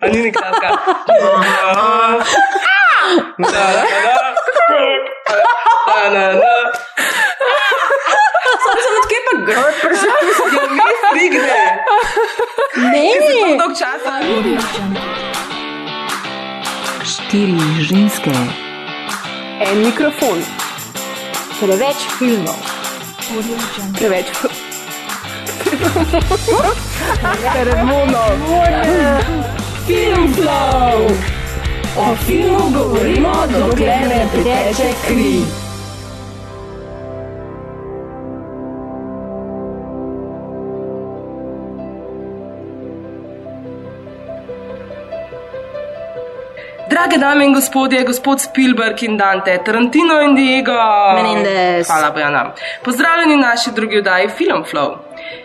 [0.00, 0.70] A ni nekakšna.
[3.38, 3.52] Na, na, na.
[5.88, 6.52] Na, na, na.
[8.64, 10.16] Sam sem odkje pa grd, prišel.
[10.56, 11.60] Ja, mi stigne.
[12.88, 13.04] Ne,
[13.60, 14.24] Dolg časa.
[17.04, 18.32] Štiri ženske,
[19.60, 20.40] En mikrofon,
[21.60, 22.77] preveč filmov.
[23.98, 24.26] Preveč.
[29.86, 31.10] Film flow.
[31.96, 35.67] O filmu govorimo, dokler ne priteče kri.
[46.98, 50.72] Drage dame in gospodje, gospod Spielberg in Dante, Tarantino in Diego.
[51.14, 51.86] Menendez.
[51.86, 52.54] Hvala, Bojana.
[52.84, 54.96] Pozdravljeni v naši drugi oddaji Film Flow.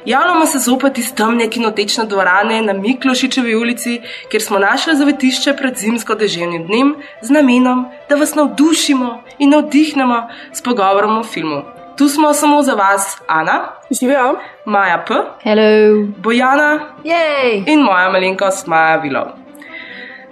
[0.05, 5.77] Javljamo se zopet iz temne kinotečne dvorane na Miklošičevi ulici, kjer smo našli zavetišče pred
[5.77, 11.61] zimsko deževnim dnem z namenom, da vas navdušimo in navdihnemo s pogovorom o filmu.
[11.97, 13.59] Tu smo samo za vas, Ana,
[13.99, 14.35] Živijo?
[14.65, 15.13] Maja P.,
[15.43, 16.07] Hello.
[16.17, 17.63] Bojana Jej!
[17.67, 19.42] in moja malenkost Maja Vilov.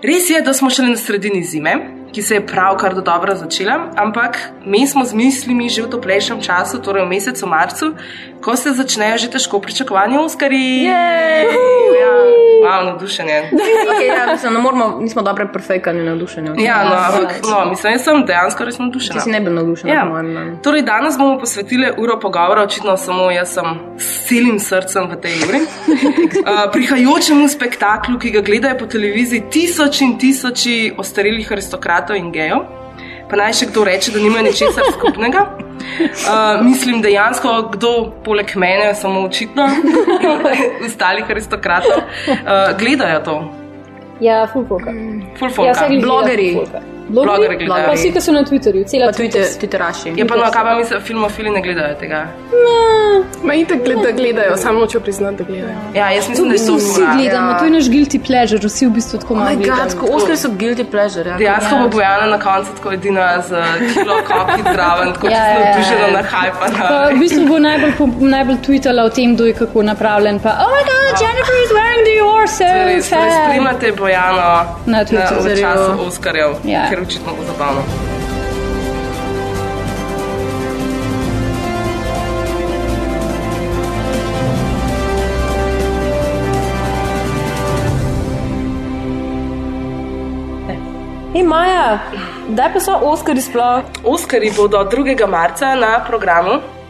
[0.03, 1.75] Res je, da smo šele na sredini zime,
[2.13, 6.41] ki se je pravkar do dobro začela, ampak mi smo z mislimi že v toplejšem
[6.41, 7.93] času, torej v mesecu marcu,
[8.41, 10.89] ko se začnejo že težko pričakovani Oskari.
[10.89, 13.49] Ja, malo navdušenje.
[13.51, 16.53] Okay, ja, mislim, ne moramo, nismo dobre prefejkani navdušenja.
[16.57, 19.21] Ja, no, ampak no, mislim, jaz sem dejansko res Ti navdušena.
[19.21, 20.01] si ne bil navdušen, Ja.
[20.05, 20.59] po mojem.
[20.63, 23.65] Torej, danes bomo posvetili uro pogovora, očitno samo jaz sem
[23.97, 25.61] s celim srcem v tej uri.
[25.61, 32.80] Uh, prihajajočemu spektaklu, ki ga gledajo po televiziji tisoči in tisoči ostarelih aristokratov in gejev.
[33.31, 35.45] Pa naj še kdo reče, da nimajo ničesar skupnega.
[35.47, 37.91] Uh, mislim, dejansko kdo
[38.25, 39.69] poleg mene, samo očitno,
[40.87, 43.37] ostalih aristokratov, uh, gledajo to.
[44.21, 44.91] Ja, full folka.
[45.39, 46.51] Full Ja, Blogerji.
[46.53, 47.00] gleda full folka.
[47.13, 47.85] Blogerji gledajo.
[47.85, 50.13] Pa vsi, ki so na Twitterju, cela Twitter, Twitteraši.
[50.15, 52.25] Je pa no, kaj pa mislim, filmofili ne gledajo tega.
[53.43, 55.77] Ma itak gleda, gledajo, samo nočejo priznati, da gledajo.
[55.95, 58.91] Ja, jaz mislim, da je to Vsi gledamo, to je naš guilty pleasure, vsi v
[58.91, 60.15] bistvu tako Oh malo my god, gledamo.
[60.15, 61.29] Oskar so guilty pleasure.
[61.29, 61.37] Ja.
[61.37, 63.51] Dejansko bo Bojana na koncu tako edina z
[63.93, 65.65] kilo koki zraven, tako Ja, čisto ja, ja.
[65.65, 66.65] navdušena na hajpa.
[66.79, 70.39] Pa v bistvu bo najbolj, po- najbolj tweetala o tem, kdo je kako napravljen.
[70.39, 72.63] Pa, oh my god, Jennifer is wearing the horse.
[72.85, 74.47] Res, res spremljate Bojano
[74.85, 75.41] Na Twitterju.
[75.45, 76.81] v času Oskarjev, Ja.
[77.01, 77.81] Ker očitno bo zabavno.
[91.33, 91.99] Hej, Maja,
[92.49, 93.83] kdaj pa so Oskari sploh?
[94.03, 95.27] Oskarji bodo 2.
[95.27, 96.80] marca na programu.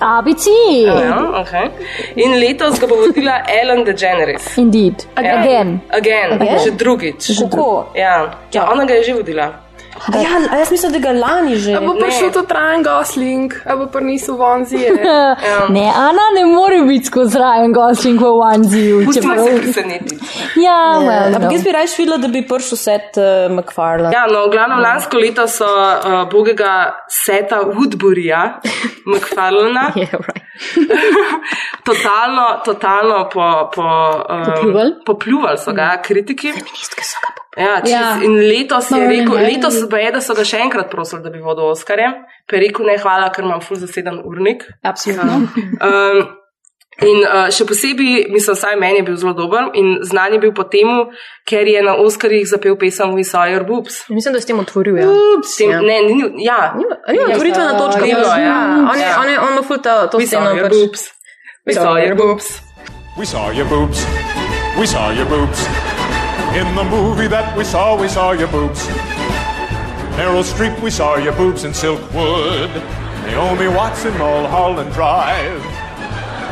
[0.00, 0.46] ABC.
[0.86, 1.70] Ja, okay.
[2.16, 4.56] In letos ga bo vodila Ellen DeGeneres.
[4.58, 5.06] Indeed.
[5.16, 5.40] Ja.
[5.40, 5.80] Again.
[5.90, 6.58] Again, Again?
[6.58, 7.20] že drugič.
[7.38, 7.92] Kako?
[7.94, 8.34] Ja.
[8.52, 9.63] ja, ona ga je že vodila.
[10.14, 11.72] Ja, a jaz mislim, da ga lani že.
[11.74, 14.90] A bo prišel to Ryan Gosling, a bo prinesel vonzije.
[15.68, 18.24] Ne, Ana ne more biti skozi Ryan Gosling v
[19.54, 20.16] se presenetiti.
[20.56, 21.50] Ja, well, Ampak no.
[21.52, 24.12] jaz bi raje videla, da bi prišel set uh, McFarlane.
[24.14, 28.42] Ja, no, v glavnem lansko leto so uh, bogega Seta Woodburyja,
[29.10, 30.42] McFarlana, Yeah, right.
[31.84, 33.82] totalno, totalno po, po,
[34.30, 34.92] um, Popljuvali?
[35.06, 36.52] popljuvali so ga kritiki.
[36.52, 37.43] Feministke so ga pa.
[37.56, 38.18] Ja, čez, Ja.
[38.22, 39.48] In letos je No, rekel, ne, ne.
[39.48, 42.08] letos pa je, da so ga še enkrat prosili, da bi vodil Oskarje.
[42.50, 44.64] Pa je rekel, ne, hvala, ker imam ful zaseden urnik.
[44.82, 45.36] Absolutno.
[45.80, 46.18] Um,
[47.02, 50.52] in uh, še posebej, mislim, vsaj meni je bil zelo dober in znan je bil
[50.54, 50.86] po tem,
[51.46, 54.02] ker je na Oskarjih zapel pesem We Saw Your Boobs.
[54.10, 54.98] Mislim, da s tem otvoril.
[54.98, 55.08] Ja.
[55.46, 55.80] S Tem, Ja.
[55.80, 58.00] ne, ni, ni- ja, Nima- Nima otvoritvena točka.
[58.02, 58.58] Ni bilo, ja.
[58.90, 59.16] On je, Ja.
[59.20, 60.54] on je, on ima ful ta, to We saw sceno.
[60.54, 60.72] your pač.
[60.74, 61.02] boobs.
[61.66, 62.46] We saw your boobs.
[63.18, 63.98] We saw your boobs.
[64.78, 65.93] We saw your boobs.
[66.54, 68.86] In the movie that we saw, we saw your boobs.
[70.16, 72.70] Meryl Streep, we saw your boobs in Silkwood.
[73.26, 75.60] Naomi Watts in Mulholland Drive.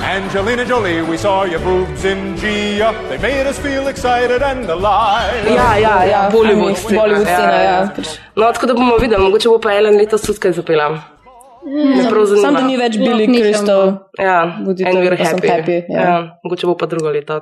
[0.02, 2.90] Angelina Jolie, we saw your boobs in Gia.
[3.08, 5.46] They made us feel excited and alive.
[5.46, 7.90] Ja, ja, ja, Bollywood Bollywood, Bollywood scena, ja.
[8.34, 10.98] No, tako da bomo videli, mogoče bo pa Ellen letos tudi kaj zapela.
[11.62, 12.36] Zanima.
[12.42, 13.38] Sam da ni več Billy nihamo.
[13.38, 13.98] Crystal.
[14.18, 15.48] Ja, and we're happy.
[15.48, 16.00] happy, ja.
[16.02, 17.40] ja, mogoče bo pa drugo leto.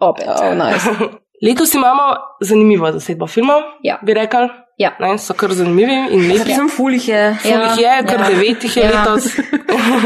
[0.00, 0.26] Opet.
[0.26, 0.90] Oh, nice.
[1.42, 2.02] Letos imamo
[2.40, 3.98] zanimivo zasedbo filmov, Ja.
[4.02, 4.48] bi rekel.
[4.82, 4.90] Ja.
[4.98, 6.54] Ne, so kar zanimivi in lepi.
[6.56, 7.22] Sem fulih je.
[7.42, 8.28] Ful jih je, kar ja.
[8.32, 8.90] devet jih je Ja.
[9.04, 9.28] letos.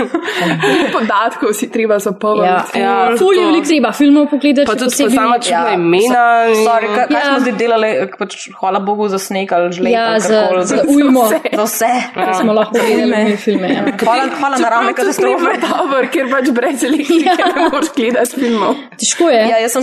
[0.95, 2.79] Podatkov si treba zapolniti.
[2.79, 4.67] Ja, Ja, Ful je veliko treba filmov pogledati.
[4.67, 6.25] Pa tudi pa sama čudna Ja, imena.
[6.49, 7.25] in- Sorry, kaj, kaj Ja.
[7.31, 9.93] smo zdaj delali, pač, hvala Bogu za sneg ali žled.
[9.93, 11.93] Ja, za, karkoli, za ujmo, za vse.
[12.15, 13.69] da smo lahko gledali filme.
[13.73, 13.83] Ja.
[14.05, 15.51] Hvala, hvala naravne katastrofe.
[15.63, 17.37] Dobro, ker pač brez elektrike Ja.
[17.57, 18.75] ne moreš gledati filmov.
[19.01, 19.43] Težko je.
[19.51, 19.83] Ja, jaz sem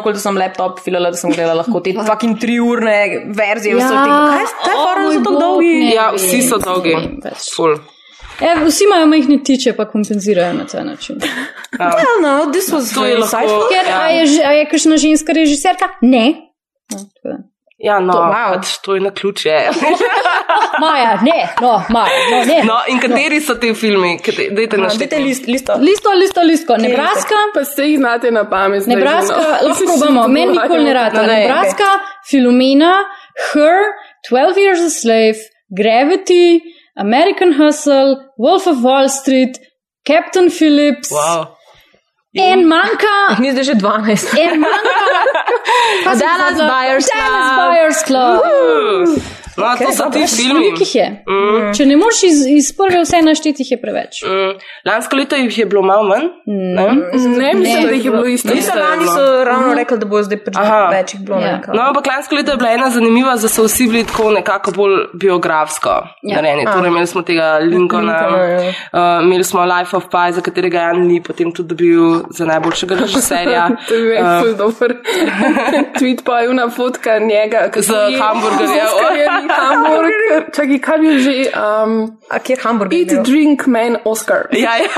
[0.00, 2.96] okoli, da sem laptop filala, da sem gledala lahko te fucking triurne
[3.26, 3.76] verzije.
[3.76, 3.86] Ja.
[3.86, 4.21] vse tega.
[4.24, 5.74] Kaj, kaj O, fora so tako dolgi?
[5.78, 5.94] ne.
[5.94, 6.94] Ja, vsi so dolgi.
[7.56, 7.74] Ful.
[8.40, 11.16] E, vsi imajo majhne tiče, pa kompenzirajo na ta način.
[11.78, 13.68] Well, no, this was To je lahko-.
[13.68, 14.00] Ker Ja.
[14.00, 15.88] a je, a je kakšna ženska režiserka?
[16.02, 16.34] Ne.
[17.24, 17.38] No.
[17.78, 18.54] Ja, no, To- wow.
[18.54, 19.50] pač to je na ključe.
[20.80, 22.62] Maja, ne, no, Maja, no, ne.
[22.64, 24.18] No, in kateri so ti filmi?
[24.18, 24.88] Kate- Dajte No.
[24.88, 25.72] Dajte list, listo.
[25.80, 26.76] Listo, listo, listo.
[26.76, 28.82] Nebraska, Pa ste jih znate na pamet.
[28.82, 29.68] zdaj že, Nebraska, no.
[29.68, 31.16] lahko probamo, meni nikoli ne rata.
[31.16, 31.84] No, ne, Nebraska,
[32.30, 32.92] Filomena,
[33.52, 33.78] Her,
[34.28, 35.38] 12 Years a Slave,
[35.74, 36.60] Gravity,
[36.96, 39.58] American Hustle, Wolf of Wall Street,
[40.04, 41.46] Captain Phillips, Wow.
[42.38, 44.34] en manjka, Mi zdaj že 12.
[44.38, 45.00] en manjka.
[46.04, 46.68] Kaj sem Dallas pozabila?
[46.72, 48.40] Buyers Dallas Club.
[48.40, 49.66] Buyers Club.
[49.68, 50.66] No, to so ti filmi.
[50.74, 51.06] Jih je?
[51.72, 54.22] Če ne moreš iz, iz prve vse našteti, jih je preveč.
[54.22, 54.52] Mm,
[54.84, 56.26] Lansko leto jih je bilo malo manj.
[56.46, 56.86] ne?
[57.32, 58.48] Ne, mislim, da jih je bilo isto.
[58.50, 60.38] Mislim, lani so ravno rekli, da bo zdaj
[60.90, 61.36] več jih bilo.
[61.36, 61.46] Ja.
[61.46, 64.30] ne vem, No, ampak lansko leto je bila ena zanimiva, da so vsi bili tako
[64.32, 65.90] nekako bolj biografsko
[66.22, 66.36] Ja.
[66.36, 66.64] narejeni.
[66.66, 68.72] Torej, imeli smo tega Lincolna, Lincolna, ja.
[69.18, 72.00] uh, imeli smo Life of Pi, za katerega je Jan Lee potem tudi dobil
[72.30, 73.68] za najboljšega režiserja.
[73.88, 74.92] To je Uh, ful dober
[75.98, 77.68] tweet, pa je una fotka njega.
[77.76, 79.41] Z je- hamburgerjem.
[79.48, 80.40] Hamburger.
[80.50, 81.32] Čakaj, kaj bi že...
[81.52, 81.92] Um,
[82.28, 82.98] A kjer hamburger?
[82.98, 84.46] eat, drink, man, Oscar.
[84.52, 84.92] Ja, ja,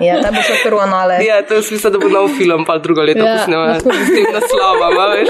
[0.00, 1.14] Ja, ta bo šel kar v anale.
[1.22, 3.78] ja, to je smisel, da bo nov film, pa drugo leto Ja, posnema bi.
[3.78, 4.96] s tem naslovom.
[5.08, 5.28] veš.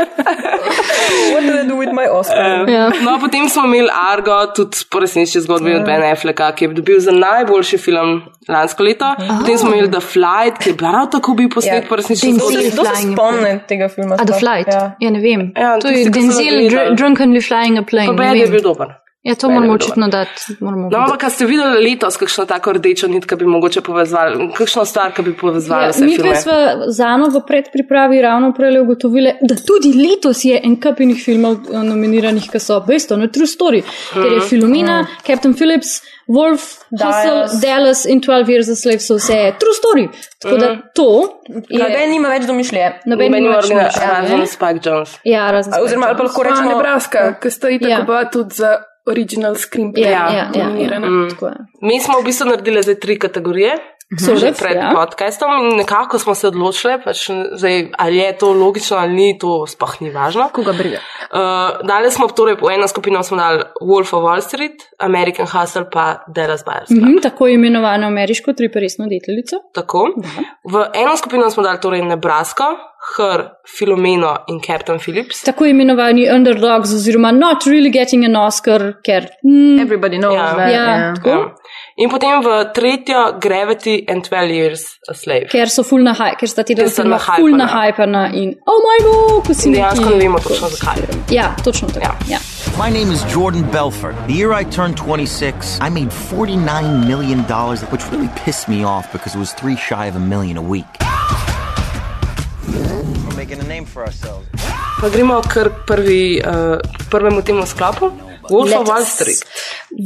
[1.32, 2.64] What do I do with my Oscar?
[2.66, 2.88] Ja.
[3.02, 7.00] No, potem smo imeli Argo, tudi po resnici zgodbi od Ben Afflecka, ki je dobil
[7.00, 9.14] za najboljši film lansko leto.
[9.40, 12.70] Potem smo imeli The Flight, ki je prav tako bil posnet po Denzel zgodbi.
[12.70, 14.14] Kdo se spomne tega filma?
[14.20, 14.38] A The?
[14.38, 14.68] Flight?
[14.68, 14.84] Ja.
[15.00, 15.50] Ja, ne vem.
[15.56, 18.06] Ja, to je Denzel dr Drunkenly Flying a Plane.
[18.06, 18.94] Pa ne Ben je bil dober.
[19.26, 20.54] Ja, to moramo očitno dati.
[20.60, 24.84] Moramo No, ampak ste videli letos, kakšno tako rdečo nit, ki bi mogoče povezali, kakšno
[24.84, 26.30] stvar, ki bi povezala Ja, vse mi filme?
[26.30, 26.52] dve smo
[26.88, 31.56] z Ano v predpripravi ravno prej ugotovili, da tudi letos je en kup enih filmov
[31.66, 33.82] eh, nominiranih, ki so based on a true story,
[34.12, 35.96] ker je Filomena, Captain Phillips,
[36.28, 37.60] Wolf, Hustle, Dallas.
[37.60, 40.06] Dallas in 12 Years a Slave so vse true story.
[40.38, 41.08] Tako da to
[41.68, 41.78] je.
[41.78, 42.88] Noben nima več domišljije.
[43.06, 44.46] Noben nima več domišljije, razen?
[44.46, 45.18] Spike Jones.
[45.24, 45.72] Ja, razen.
[45.82, 46.70] Oziroma, ali pa lahko rečemo.
[46.70, 47.98] Nebraska, ki stoji Ja.
[47.98, 48.76] tako pa tudi za
[49.06, 50.10] original screenplay.
[50.10, 51.54] Ja, ja, ja, ja, je.
[51.82, 53.76] Mi smo v bistvu naredili zdaj tri kategorije.
[54.06, 54.94] So Že res, pred ja.
[54.94, 57.26] podcastom in nekako smo se odločili, pač
[57.58, 60.46] zdaj, ali je to logično ali ni, to sploh ni važno.
[60.54, 61.00] Koga briga?
[61.26, 65.90] Uh, dali smo torej po eno skupino smo dali Wolf of Wall Street, American Hustle
[65.90, 66.86] pa Dallas Buyers.
[66.86, 67.02] Club.
[67.02, 69.58] Mhm, tako imenovano ameriško triperesno deteljico.
[69.74, 70.06] Tako.
[70.70, 72.64] V eno skupino smo dali torej Nebraska,
[73.16, 75.42] Her, Filomeno in Captain Phillips.
[75.42, 79.28] Tako imenovani underdogs, oziroma not really getting an Oscar, ker.
[79.44, 80.34] Mm, Everybody knows.
[80.34, 80.52] Ja.
[80.56, 81.14] ne, Ja.
[81.14, 81.28] Tako.
[81.30, 81.44] Ja.
[81.96, 85.46] In potem v tretjo Gravity and 12 Years a Slave.
[85.52, 87.36] ker so full na haj, ker sta ti filma nahypana.
[87.36, 91.06] full na hajpana in oh moj bog, ko si In dejansko ne vemo točno zakaj.
[91.30, 92.06] Ja, točno tako.
[92.06, 92.14] Ja.
[92.28, 92.38] Ja.
[92.76, 94.14] My name is Jordan Belfort.
[94.26, 97.40] The year I turned 26, I made $49 million,
[97.92, 100.84] which really pissed me off because it was three shy of a million a week.
[105.00, 106.78] Pa gremo kar prvi, uh,
[107.10, 108.10] prvemu temu sklopu.
[108.50, 108.88] Wolf of.
[108.88, 109.42] Wall Street.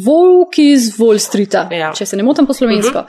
[0.04, 1.92] Volk iz Wall Streeta, Ja.
[1.92, 3.02] če se ne motim po slovensko.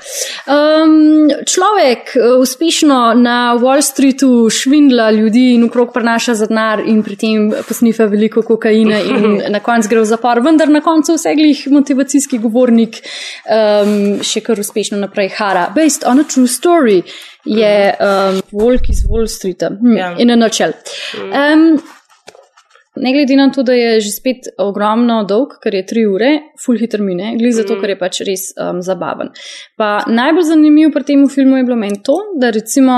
[0.47, 7.03] Um, človek uh, uspešno na Wall Streetu švindla ljudi in okrog prenaša za denar in
[7.03, 11.63] pri tem posnifa veliko kokaina in na koncu gre v zapor, vendar na koncu vseglih
[11.71, 12.99] motivacijski govornik
[13.47, 15.69] um, še kar uspešno naprej hara.
[15.75, 17.01] Based on a true story
[17.45, 19.69] je um, Volk iz Wall Streeta.
[19.69, 20.15] Hm, Ja.
[20.19, 20.73] In a nutshell.
[21.17, 21.81] Um,
[22.95, 26.77] Ne glede na to, da je že spet ogromno dolg, ker je tri ure, full
[26.77, 29.29] hiter mine, glede zato, ker je pač res um, zabaven.
[29.79, 32.97] Pa najbolj zanimivo pri tem filmu je bilo meni to, da recimo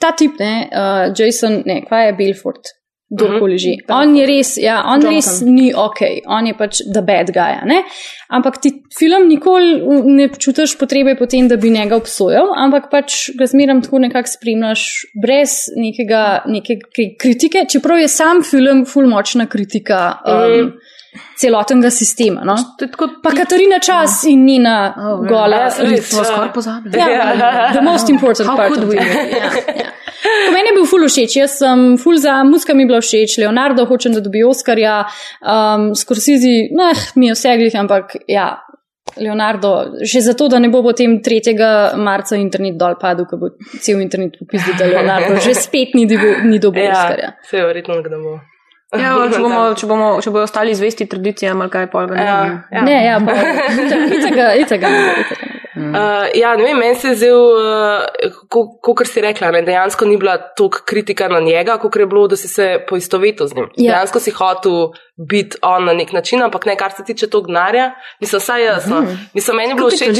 [0.00, 2.72] ta tip, ne, uh, Jason, ne, kva je Belfort,
[3.10, 3.72] kdorkoli že.
[3.88, 5.14] On je res, ja, on Jonathan.
[5.14, 7.82] res ni ok, on je pač the bad guy, ne.
[8.28, 13.46] Ampak ti film nikoli ne čutiš potrebe potem, da bi njega obsojal, ampak pač ga
[13.46, 14.82] zmeram tako nekako spremljaš
[15.22, 20.18] brez nekega, neke kri- kritike, čeprav je sam film full močna kritika.
[20.26, 20.72] Um,
[21.36, 22.40] celotnega sistema.
[22.44, 22.56] No?
[22.78, 25.28] To je tako Pa Katarina Čas in njena Oh, ja.
[25.28, 25.56] gola.
[25.56, 26.04] Ja, res, rit.
[26.04, 26.98] smo skoraj pozabili.
[26.98, 28.68] Ja, the most important How part.
[28.68, 28.96] could of we?
[28.96, 29.02] it.
[29.02, 29.22] Ja,
[29.76, 29.90] ja.
[30.52, 33.84] Meni je bil ful všeč, jaz sem ful za, muska mi je bila všeč, Leonardo
[33.86, 35.04] hočem, da dobi Oscarja,
[35.40, 38.56] um, Scorsese, meh, mi je vseglih, ampak ja,
[39.16, 39.70] Leonardo,
[40.02, 41.54] že zato, da ne bo potem 3.
[41.96, 46.42] marca internet dol padel, ko bo cel internet popizdil, da Leonardo že spet ni, dobil-
[46.44, 46.82] ni dobil.
[46.84, 48.40] Ja, se je verjetno, da bo.
[48.94, 52.14] Ja, če, bomo, če, bomo, če bojo ostali zvesti tradicijam ali kaj polga.
[52.20, 52.38] Ja,
[52.70, 52.84] ja.
[52.86, 53.34] Ne, ja, pa,
[54.18, 54.92] itega, itega,
[55.76, 55.92] bo.
[55.92, 60.16] Uh, ja, ne vem, meni se je zdel, uh, kot si rekla, ne, dejansko ni
[60.16, 63.68] bila toliko kritika na njega, kot je bilo, da si se poistovetil z njim.
[63.76, 63.92] Ja.
[63.92, 67.90] Dejansko si hotel biti on na nek način, ampak ne, kar se tiče tog denarja,
[68.20, 68.88] mislim, vsaj jaz.
[68.88, 69.02] No.
[69.34, 70.16] Mislim, meni je bilo všeč.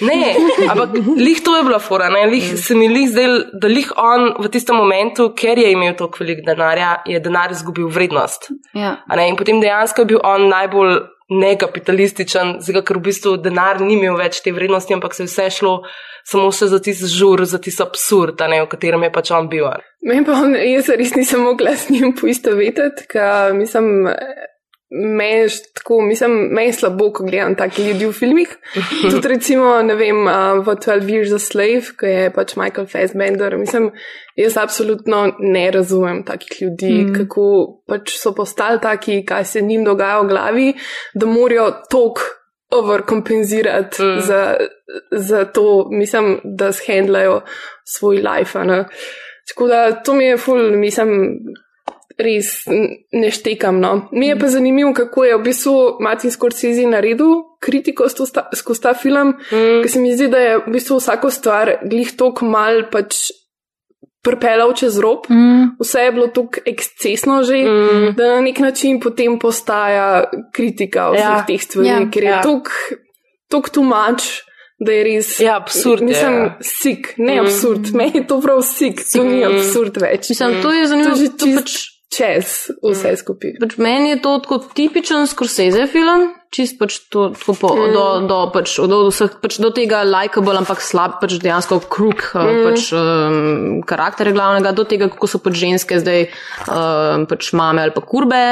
[0.00, 0.34] Ne,
[0.70, 2.10] ampak lih to je bila fora.
[2.10, 2.26] Ne?
[2.26, 6.22] Lih, se mi lih zdel, da lih on v tistem momentu, ker je imel toliko
[6.24, 8.50] velik denarja, je denar izgubil vrednost.
[8.74, 8.96] Ja.
[9.06, 9.28] A Ne?
[9.28, 10.96] In potem dejansko je bil on najbolj
[11.30, 15.48] nekapitalističen, zato ker v bistvu denar ni imel več te vrednosti, ampak se je vse
[15.58, 15.74] šlo
[16.28, 19.68] samo še za tisti žur, za tisti absurd, ne, v katerem je pač on bil.
[20.06, 24.08] Meni pa jaz res nisem mogla s njim poistovetiti, ker mislim,
[24.92, 28.56] meni je tako, mislim, meni je slabo, ko gledam take ljudi v filmih.
[29.10, 33.56] Tudi recimo, ne vem, uh, v 12 Years a Slave, ko je pač Michael Fassbender,
[33.58, 33.90] mislim,
[34.36, 37.14] jaz absolutno ne razumem takih ljudi, mm.
[37.16, 37.46] kako
[37.88, 40.68] pač so postali taki, kaj se njim dogaja v glavi,
[41.14, 42.20] da morajo tok
[42.72, 44.20] overkompenzirati mm.
[44.20, 44.56] za,
[45.12, 47.40] za to, mislim, da shendlajo
[47.84, 48.58] svoj life.
[48.64, 48.84] Ne?
[49.48, 51.38] Tako da to mi je ful, mislim,
[52.18, 53.80] res n- ne štekam.
[53.80, 54.08] No.
[54.12, 57.26] Mi je pa zanimivo, kako je v bistvu Martin Scorsese naredil
[57.60, 59.82] kritiko skozi ta- film, mm.
[59.82, 63.30] ker se mi zdi, da je v bistvu vsako stvar glih tok mal pač
[64.22, 65.26] prpelal čez rob.
[65.30, 65.74] Mm.
[65.80, 68.14] Vse je bilo tako ekscesno že, mm.
[68.16, 71.36] da na nek način potem postaja kritika vseh Ja.
[71.36, 71.44] ja.
[71.46, 71.98] teh stvari, Ja.
[71.98, 72.10] ja.
[72.10, 72.36] ker je Ja.
[72.36, 72.42] ja.
[73.48, 74.22] tako tumač.
[74.82, 75.40] Da je res.
[75.40, 76.56] Ja, absurd je, Mislim, ja.
[76.60, 77.44] sik, ne mm.
[77.44, 77.92] absurd.
[77.94, 80.30] Meni je to prav sik, to ni absurd več.
[80.32, 81.10] Mislim, to je to zanimivo.
[81.10, 81.72] je že to čist pač,
[82.16, 83.56] čez vse skupaj.
[83.60, 86.28] pač meni je to tako tipičen Scorsese film.
[86.52, 87.92] Čist pač to, tako po, mm.
[87.96, 92.60] do, do, pač, do, vseh, pač do tega likeable, ampak slab, pač dejansko kruk mm.
[92.66, 96.26] pač, um, karakterja glavnega, do tega, kako so pač ženske zdaj
[96.68, 98.42] um, pač mame ali pa kurbe.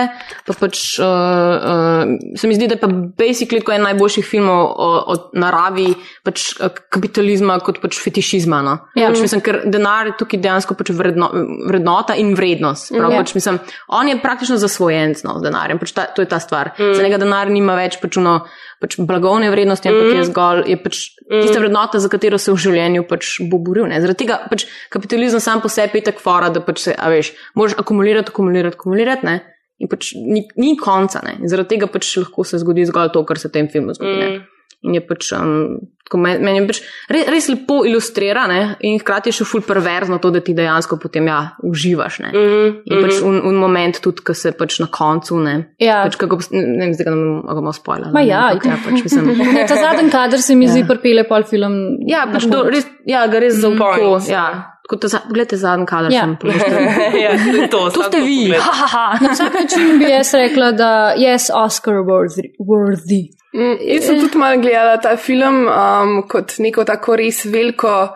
[0.49, 4.65] Pa pač, uh, uh, se mi zdi, da je pa basically tako en najboljših filmov
[4.71, 5.91] o, o naravi
[6.27, 8.61] pač, eh, kapitalizma kot pač fetišizma.
[8.65, 8.77] No?
[8.99, 9.11] Ja.
[9.11, 11.31] Pač, mislim, ker denar je tukaj dejansko pač vredno,
[11.69, 12.93] vrednota in vrednost.
[12.95, 13.23] Prav, Ja.
[13.25, 16.73] pač, mislim, on je praktično zasvojen no, z denarjem, pač ta, to je ta stvar.
[16.79, 16.95] Mm.
[16.95, 18.37] Za njega denar nima več pač, uno,
[18.83, 23.07] pač blagovne vrednosti, ampak je zgolj je pač tista vrednota, za katero se v življenju
[23.11, 23.89] pač bo boril.
[23.91, 23.99] Ne.
[24.03, 27.33] Zaradi tega pač kapitalizem sam po sebi je tako fora, da pač se, a veš,
[27.59, 29.27] moraš akumulirati, akumulirati, akumulirati.
[29.27, 29.41] Ne.
[29.81, 31.39] In pač ni, ni konca, ne.
[31.41, 34.27] In zaradi tega pač lahko se zgodi zgolj to, kar se v tem filmu zgodi.
[34.27, 34.50] Mm.
[34.81, 35.77] In je pač, um,
[36.17, 36.79] meni je pač
[37.13, 38.61] res, res lepo ilustrira, ne?
[38.89, 42.19] in hkrati je še ful perverzno to, da ti dejansko potem ja, uživaš.
[42.25, 42.31] Ne?
[42.33, 42.79] Mm -hmm.
[42.89, 46.03] In pač un, un moment tudi, ko se pač na koncu, ne, Ja.
[46.05, 48.13] pač kako, ne, ne vem, zdaj ga ne bomo spoilali.
[48.13, 49.27] Ma ne, ja, ampak ja, pač mislim.
[49.55, 51.97] Ne, ta zadnji kader se mi zdi pripele pol film.
[52.07, 53.79] Ja, pač do, res, ja, ga res zaupo.
[53.79, 54.77] Point, Ja.
[54.93, 56.21] Da, za- Poglejte zadnji kader, Ja.
[56.21, 56.71] sem povedal.
[57.15, 57.91] ja, to je to.
[57.91, 58.53] To ste vi.
[58.53, 59.19] Ha, ha, ha.
[59.21, 62.51] Na vsak način bi jaz rekla, da je yes, Oscar worthy.
[62.61, 63.21] worthy.
[63.53, 68.09] Mm, jaz sem tudi malo gledala ta film um, kot neko tako res veliko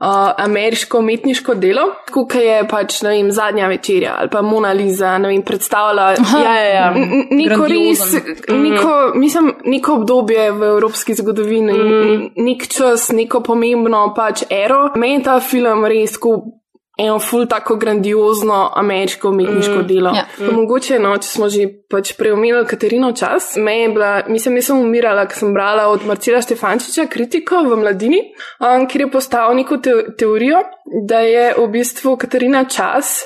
[0.00, 1.82] uh, ameriško umetniško delo,
[2.12, 6.08] kot je pač vem, zadnja večerja ali pa Mona Lisa, vem, predstavlja.
[6.44, 6.94] Ja, ja, ja.
[7.30, 8.02] Neko res,
[8.48, 12.28] neko, mislim, neko obdobje v evropski zgodovini, mm.
[12.36, 14.88] nek čas, neko pomembno pač ero.
[14.96, 16.36] Meni je ta film res tako
[16.98, 19.86] eno ful tako grandiozno ameriško umetniško mm.
[19.86, 20.12] delo.
[20.14, 20.26] Ja.
[20.38, 24.70] Pa mogoče, no, če smo že pač preomenili Katarino čas, me je bila, mislim, jaz
[24.70, 28.22] sem umirala, ker sem brala od Marcela Štefančiča kritiko v mladini,
[28.60, 30.62] um, kjer je postavil neko te teorijo,
[31.08, 33.24] da je v bistvu Katarina čas.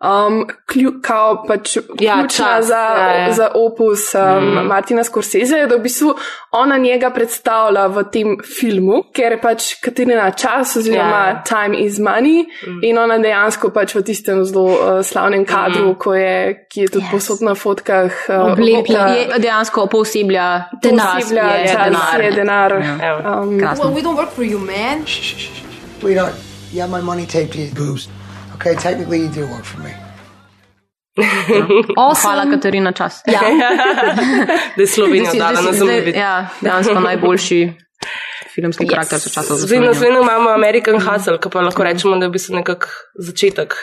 [0.00, 3.32] Um, klju, kao pač Ja, ključna čas, za, ja, ja.
[3.32, 4.66] za opus um, mm.
[4.66, 6.14] Martina Scorsese, da v bistvu
[6.50, 11.28] ona njega predstavlja v tem filmu, ker je pač Katarina čas oziroma Ja, ja.
[11.28, 11.42] ja.
[11.44, 12.78] time is money mm.
[12.82, 15.98] in ona dejansko pač v tistem zelo uh, slavnem kadru, mm.
[16.00, 17.10] ko je, ki je tudi yes.
[17.12, 19.08] posod na fotkah uh, Oblepila.
[19.12, 20.46] Je dejansko pooseblja
[20.80, 21.20] Denar.
[21.20, 22.24] Oseblja, je čas denar.
[22.24, 22.72] je denar.
[22.80, 23.18] Evo.
[23.42, 23.60] Um.
[23.60, 25.04] Well, we don't work for you, man.
[25.04, 26.32] Sweetheart,
[26.72, 28.08] you have my money taped to your boobs.
[28.60, 29.92] Okay, technically you do work for me.
[31.96, 32.22] Awesome.
[32.22, 33.22] Hvala, Katarina, čas.
[33.26, 33.40] Ja.
[34.76, 37.72] Da je Slovenija Zdaj si- dala zdaj na zdaj- Ja, dejansko najboljši
[38.54, 38.90] filmski Yes.
[38.90, 39.94] karakter so časov za Zdaj na Slovenijo.
[39.94, 42.86] Slovenijo imamo American Hustle, ki pa lahko rečemo, da je v bistvu nekak
[43.18, 43.74] začetek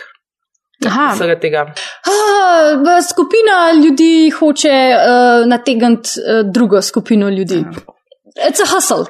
[0.86, 1.62] Aha, vsega tega.
[2.06, 7.66] Ah, skupina ljudi hoče uh, nategniti uh, drugo skupino ljudi.
[8.50, 9.06] It's a hustle.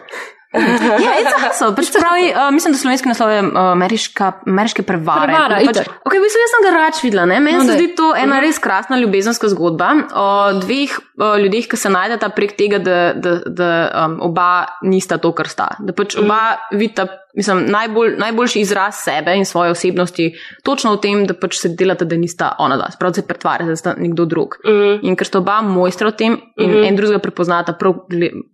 [0.54, 1.68] Ja, to so.
[1.76, 5.28] Pač se pravi, uh, mislim, da slovenski naslov je uh, ameriška, ameriške prevare.
[5.28, 5.90] Prevara, pač, itak.
[6.08, 7.26] okay, v bistvu jaz sem ga rač videla.
[7.28, 7.42] Ne?
[7.44, 10.28] Meni No, se zdi to ena res krasna ljubezenska zgodba o
[10.62, 13.70] dveh uh, ljudeh, ki se najdeta prek tega, da, da, da
[14.06, 14.50] um, oba
[14.88, 15.74] nista to, kar sta.
[15.84, 17.10] Da pač oba vidita.
[17.38, 20.32] Mislim, najbolj, najboljši izraz sebe in svoje osebnosti,
[20.66, 23.78] točno v tem, da pač se delate, da nista ona dva, sprav se pretvarjate, da
[23.78, 24.56] sta nekdo drug.
[24.66, 24.96] Mm.
[25.06, 28.08] In ker sta oba mojstra v tem in mm en drugega prepoznata prav,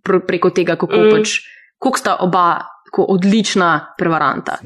[0.04, 1.16] prav preko tega, kako mm.
[1.16, 1.38] pač,
[1.84, 4.56] kako sta oba tako odlična prevaranta.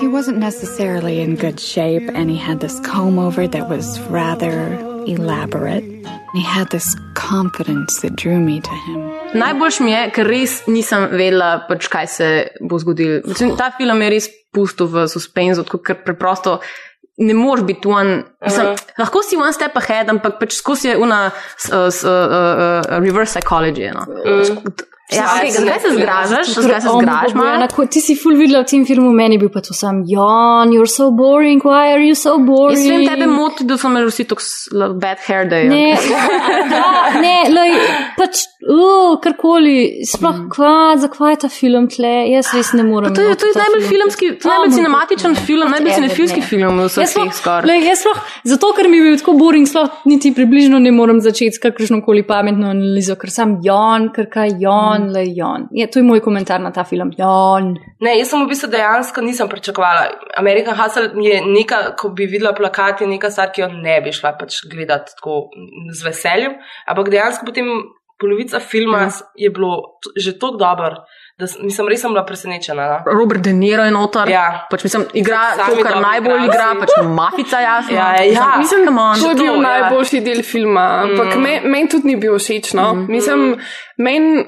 [0.00, 4.78] He wasn't necessarily in good shape, and he had this comb over that was rather
[5.06, 5.84] elaborate.
[6.34, 6.86] He had this
[7.30, 9.00] confidence that drew me to him.
[9.34, 13.20] Najboljš mi je, ker res nisem vedela, pač, kaj se bo zgodilo.
[13.58, 16.60] Ta film je res pustil v suspenzu, ker preprosto
[17.16, 18.22] ne moreš biti one.
[18.40, 18.66] Mislim,
[18.98, 23.38] lahko si one step ahead, ampak pač skozi je una s, s, uh, uh, reverse
[23.38, 23.90] psychology.
[23.94, 24.06] No.
[25.12, 26.46] Ja, okay, zakaj se zgražaš?
[26.48, 27.32] Zakaj se zgražaš?
[27.32, 27.68] Bojana, Maja?
[27.68, 30.88] ko- Ti si ful videla v tem filmu, meni bil pa to sam, Jon, you're
[30.88, 32.78] so boring, why are you so boring?
[32.78, 35.68] Jaz vem, tebe moti, da so imeli vsi tako s- l- bad hair day.
[35.68, 35.92] Ne,
[36.72, 37.74] ja, ne, lej,
[38.16, 38.34] pač,
[38.64, 40.48] uh, karkoli, sploh Mhm.
[40.48, 43.12] kva, zakaj je ta film tle, jaz res ne morem.
[43.14, 43.90] To je, to je najbolj film.
[43.92, 46.46] filmski, to je Oh najbolj cinematičen film, najbolj cinefilski ne.
[46.46, 47.62] film v vseh teh skoraj.
[47.62, 51.20] glej, jaz sploh, zato, ker mi je bil tako boring, sploh niti približno ne morem
[51.20, 55.66] začeti s kakršno koli pametno analizo, ker sem Jon, ker kaj Jon, Le Jon.
[55.72, 57.10] Je, to je moj komentar na ta film.
[57.18, 57.74] Jon.
[58.00, 60.06] Ne, jaz sem v bistvu dejansko nisem pričakovala.
[60.36, 64.12] American Hustle je neka, ko bi videla plakat, je neka stvar, ki jo ne bi
[64.12, 65.50] šla pač gledati tako
[65.92, 66.54] z veseljem.
[66.86, 67.66] Ampak dejansko potem
[68.20, 70.94] polovica filma s- je bilo že tako dober,
[71.38, 73.02] da mislim, res sem bila presenečena.
[73.06, 73.12] No?
[73.18, 74.28] Robert De Niro je notar.
[74.30, 74.66] Ja.
[74.70, 77.94] Pač mislim, igra Sami to, kar najbolj igra, pač mafica jasno.
[77.96, 78.52] Ja, ja.
[78.58, 79.18] Mislim, come on.
[79.18, 79.60] To je bil to, ja.
[79.68, 81.70] najboljši del filma, ampak mm.
[81.70, 82.74] meni tudi ni bil všeč.
[82.78, 82.94] No?
[82.94, 83.06] Mm.
[83.10, 83.56] Mislim,
[83.98, 84.44] meni.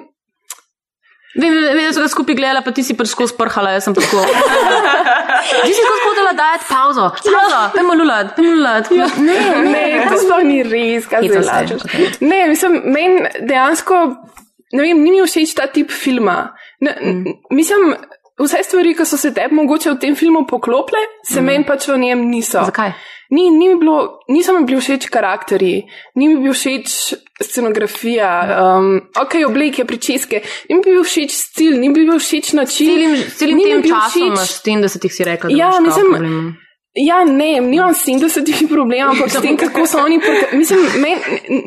[1.37, 3.97] Vem, vem, da so ga skupaj gledala, pa ti si pač skozi prhala, jaz sem
[3.97, 4.25] pa tako.
[5.67, 7.09] Ti si skozi hodila dajati pauzo.
[7.23, 8.89] Pauzo, pojmo lulat, pojmo lulat.
[8.91, 9.37] Ne,
[9.69, 11.85] Ne, to sploh ni res, kaj se lažeš.
[12.25, 14.01] Ne, mislim, meni dejansko,
[14.73, 16.39] ne vem, ni mi všeč ta tip filma.
[16.81, 17.37] Ne, mm.
[17.57, 17.95] Mislim,
[18.39, 21.45] vse stvari, ki so se tebi mogoče v tem filmu poklopile, se mm.
[21.45, 22.65] meni pač v njem niso.
[22.65, 22.93] Zakaj?
[23.31, 25.81] Ni, ni mi bilo, niso mi bili všeč karakterji,
[26.15, 26.93] ni mi bil všeč
[27.43, 28.29] scenografija,
[28.79, 32.93] um, ok, obleke, pričeske, ni mi bil všeč stil, ni mi bil všeč način.
[32.93, 35.73] Celim, celim tem časom, všeč- imaš s tem, da si ti si rekla, da Ja,
[35.81, 36.57] mislim- problem.
[36.97, 40.17] Ja, ne, nimam s 70 problemov, ampak s tem, kako so oni.
[40.21, 41.19] Porka, mislim, men,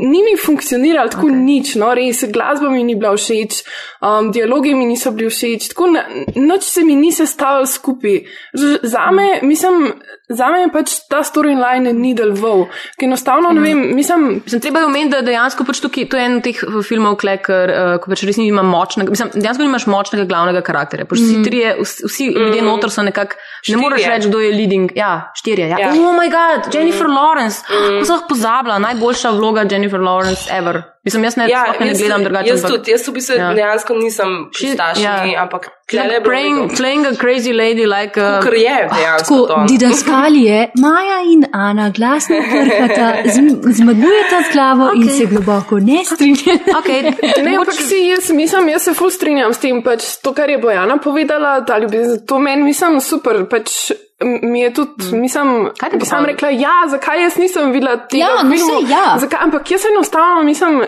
[0.10, 1.44] ni mi funkcioniralo tako okay.
[1.46, 3.60] nič, no, res, glasba mi ni bila všeč,
[4.02, 8.24] um, dialogi mi niso bili všeč, tako na, noč se mi ni sestavljal skupaj.
[8.54, 9.92] Z- Zame, mislim,
[10.30, 12.68] zame je pač ta storyline ni delval,
[13.00, 14.28] ker enostavno ne vem, mislim.
[14.44, 17.18] Mislim, treba je omeniti, da dejansko pač tukaj, to je en od teh uh, filmov,
[17.22, 21.08] kle, ker uh, ko pač res nima močnega, mislim, dejansko nimaš močnega glavnega karakterja.
[21.10, 23.39] Pač vsi trije, vsi, vsi ljudje noter so nekako,
[23.70, 24.94] ne moreš reči, kdo je leading.
[24.98, 25.72] Ja, štirje.
[25.74, 25.82] Ja.
[25.88, 25.92] Ja.
[25.96, 27.65] Oh moj bog, Jennifer Lawrence.
[27.68, 30.84] Ko sem jih pozabila, najboljša vloga Jennifer Lawrence ever.
[31.03, 32.49] Mislim, jaz ne, Ja, sploh ne jaz, gledam drugače.
[32.49, 33.43] jaz tudi, jaz v bistvu Ja.
[33.43, 33.53] ja.
[33.53, 35.41] dejansko nisem pistašni, ja.
[35.43, 38.39] ampak bilo Playing, playing a crazy lady like a...
[38.39, 39.47] Kakor je dejansko to.
[39.47, 45.01] Tako, didaskalije, Maja in Ana glasno prhata, zm- zmagujeta z glavo okay.
[45.01, 46.71] in se globoko ne strinjata.
[46.83, 47.13] Okay.
[47.43, 50.57] Ne, ampak si jaz mislim, jaz se ful strinjam s tem, pač to, kar je
[50.57, 55.97] Bojana povedala, ta ljubezen, to meni mislim super, pač mi je tudi, mislim, Kaj ti
[55.97, 59.05] bi sam rekla, ja, zakaj jaz nisem videla tega Ja, no filmu, saj ja.
[59.17, 60.82] zakaj, ampak jaz enostavno, mislim,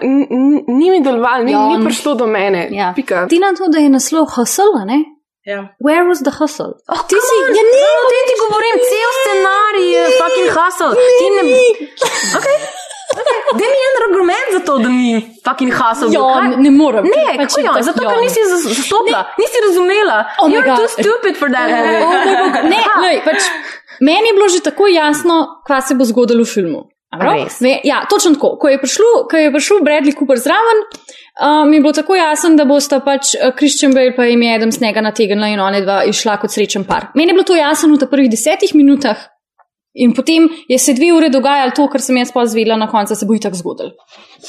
[0.70, 1.86] ni mi deloval, ni, Ja, ni no.
[1.86, 2.94] prišlo do mene, Ja.
[2.96, 3.28] pika.
[3.28, 5.00] Ti na to, da je naslov hustle, a ne?
[5.44, 5.62] Ja.
[5.80, 6.74] Where was the hustle?
[6.88, 10.92] Oh, ti si, ja, ne, o tem ti govorim, cel scenarij je fucking hustle.
[11.20, 11.42] Ti ne.
[11.42, 11.90] Okay.
[12.38, 12.58] Okay.
[13.60, 15.12] Daj mi en argument za to, da ni
[15.46, 16.14] fucking bil.
[16.14, 16.58] Jon, Kaj?
[16.66, 17.04] ne morem.
[17.04, 18.24] Ne, Pač kako je tako Zato, ker Jon.
[18.24, 20.18] nisi zas- zastopila, nisi razumela.
[20.40, 22.00] Oh You're too stupid for that movie.
[22.04, 23.40] Oh moj bog, ne, lej, pač,
[24.00, 25.36] meni je bilo že tako jasno,
[25.68, 26.82] kaj se bo zgodilo v filmu.
[27.60, 28.56] Ve, ja, točno tako.
[28.56, 32.56] Ko je prišel, ko je prišel Bradley Cooper zraven, uh, mi je bilo tako jasno,
[32.56, 36.06] da bosta pač uh, Christian Bale pa jim je Adam snega nategnila in one dva
[36.08, 37.10] išla kot srečen par.
[37.16, 39.28] Meni je bilo to jasno v prvih desetih minutah.
[39.94, 43.16] In potem je se dve ure dogajalo to, kar sem jaz pa zvedela na koncu,
[43.16, 43.92] se bo itak zgodilo.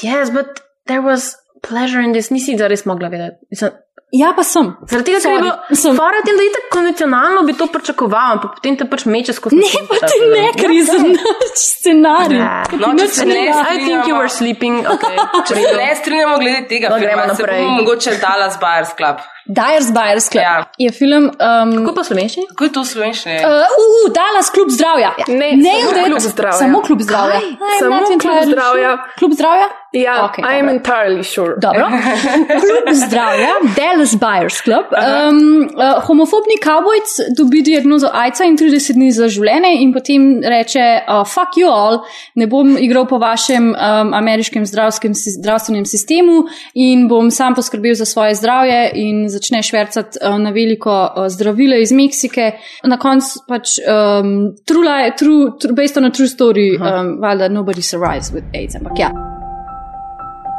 [0.01, 0.45] Yes, but
[0.87, 2.29] there was pleasure in this.
[2.29, 3.35] Nisi da res mogla vedeti.
[3.51, 3.71] Mislim,
[4.13, 4.67] Ja, pa sem.
[4.85, 8.35] Zaradi tega, ker je bilo sem- fara tem, da je tako konvencionalno bi to pričakoval,
[8.35, 9.55] ampak potem te pač meče skozi.
[9.55, 12.43] Ne, pa ti ne, ker je za naš scenarij.
[12.69, 13.39] Ti No, če se ne.
[13.49, 14.85] I think you were sleeping.
[14.85, 15.17] Okay.
[15.47, 17.65] Če se ne strinjamo glede tega, No, gremo filma, se naprej.
[17.71, 20.43] mogoče Dallas Buyers Club Dyer's Buyers Club.
[20.43, 20.63] Ja.
[20.77, 21.23] Je film.
[21.23, 22.47] Um, Kako pa slovenščini?
[22.53, 23.35] Kako je to slovenščini?
[23.43, 25.13] Uh, uh, Dallas, klub zdravja.
[25.27, 26.11] Ne, Nailed samo it.
[26.11, 26.57] klub zdravja.
[26.59, 27.39] Samo klub zdravja.
[27.39, 27.49] Kaj?
[27.49, 28.91] I'm Samo klub zdravja.
[28.97, 29.15] sure.
[29.19, 29.67] Klub zdravja?
[29.93, 30.73] Ja, okay, I am dobro.
[30.79, 31.53] entirely sure.
[31.61, 31.85] Dobro.
[32.65, 34.85] Klub zdravja, Dallas Buyers Club.
[34.89, 40.81] Um, uh, homofobni kavbojc dobi diagnozo AIDS-a in 30 dni za življenje, in potem reče:
[41.05, 41.99] uh, Fuck you all,
[42.35, 46.41] ne bom igral po vašem um, ameriškem zdravstvenem sistemu
[46.73, 51.77] in bom sam poskrbel za svoje zdravje, in začne švrcati uh, na veliko uh, zdravila
[51.81, 52.51] iz Meksike.
[52.85, 54.33] Na koncu pač um,
[54.69, 58.75] true, li- true, true, based on a true story, um, valjda nobody survives with AIDS.
[58.79, 59.11] Ampak ja.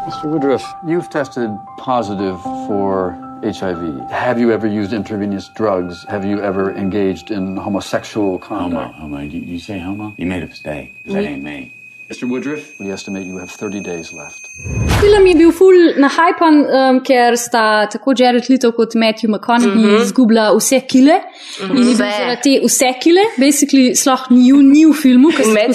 [0.06, 0.28] Mr.
[0.28, 4.10] Woodruff, you've tested positive for HIV.
[4.10, 6.04] Have you ever used intravenous drugs?
[6.08, 8.94] Have you ever engaged in homosexual Homo, conduct?
[9.00, 9.18] homo.
[9.20, 10.12] You, you say homo?
[10.16, 10.92] You made a mistake.
[11.04, 11.72] 'cause That ain't me.
[12.10, 12.28] Mr.
[12.28, 14.48] Woodruff, we estimate you have 30 days left.
[14.54, 19.84] Film je bil full nahajpan, um, ker sta tako Jared Leto kot Matthew McConaughey mm
[19.84, 20.02] -hmm.
[20.02, 21.14] izgubila vse kile.
[21.14, 21.76] Mm -hmm.
[21.78, 25.66] In je zaradi te vse kile, basically sploh ni, ni v filmu, temi,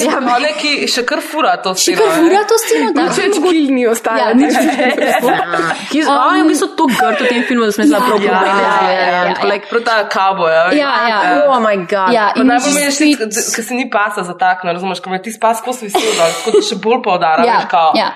[0.61, 1.97] ki še kar fura to Še sceno.
[1.97, 2.15] kar ne?
[2.21, 4.17] fura to sceno, da Če kil ni ostalo.
[4.17, 4.53] Ja, nič
[6.07, 8.11] um, on je v bistvu to grd v tem filmu, da smo se prav ja,
[8.11, 8.47] povedali.
[8.63, 9.45] ja, ja, ja.
[9.51, 10.63] Like, prav ta kavoja.
[10.73, 11.19] Ja, ja.
[11.47, 12.13] Oh my god.
[12.13, 15.31] Ja, in najbolj mi je spet- ker se ni pasa zataknil, razumeš, ker me ti
[15.31, 17.45] spas visel, dol, tako da še bolj povdara.
[17.45, 17.59] Ja,
[17.95, 18.09] ja.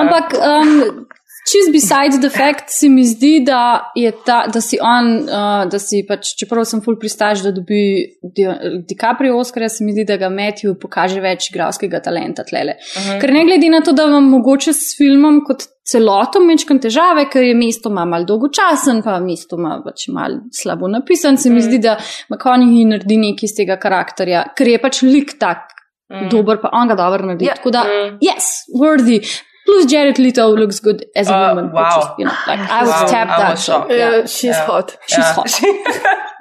[0.00, 1.06] Ampak, um,
[1.44, 3.92] čist besides the fact, se mi zdi, da
[4.24, 7.82] ta, da si on, uh, da si pač, čeprav sem full pristaž, da dobi
[8.22, 12.78] Di- DiCaprio Oscarja, se mi zdi, da ga Matthew pokaže več igralskega talenta tlele.
[12.80, 13.20] Uh -huh.
[13.20, 17.44] Ker ne glede na to, da vam mogoče s filmom kot celoto mečkam težave, ker
[17.44, 21.98] je mestoma mal dolgočasen, pa mestoma pač mal slabo napisan, se mi zdi, da
[22.30, 25.70] McConaughey naredi nekaj iz tega karakterja, ker je pač lik tak.
[26.12, 26.28] Mm.
[26.28, 27.44] Dober, pa on ga dobro naredi.
[27.44, 27.52] Ja.
[27.52, 27.56] Yeah.
[27.56, 28.18] Tako da, mm.
[28.20, 29.20] yes, worthy.
[29.66, 31.72] Plus Jared Leto looks good as a Uh, woman.
[31.72, 31.96] wow.
[31.98, 33.50] Which is, you know, like, I would Wow, tap I that.
[33.52, 33.90] was shocked.
[33.90, 34.10] yeah.
[34.16, 34.66] Yeah, she's Ja.
[34.66, 34.96] hot.
[35.06, 35.50] She's hot.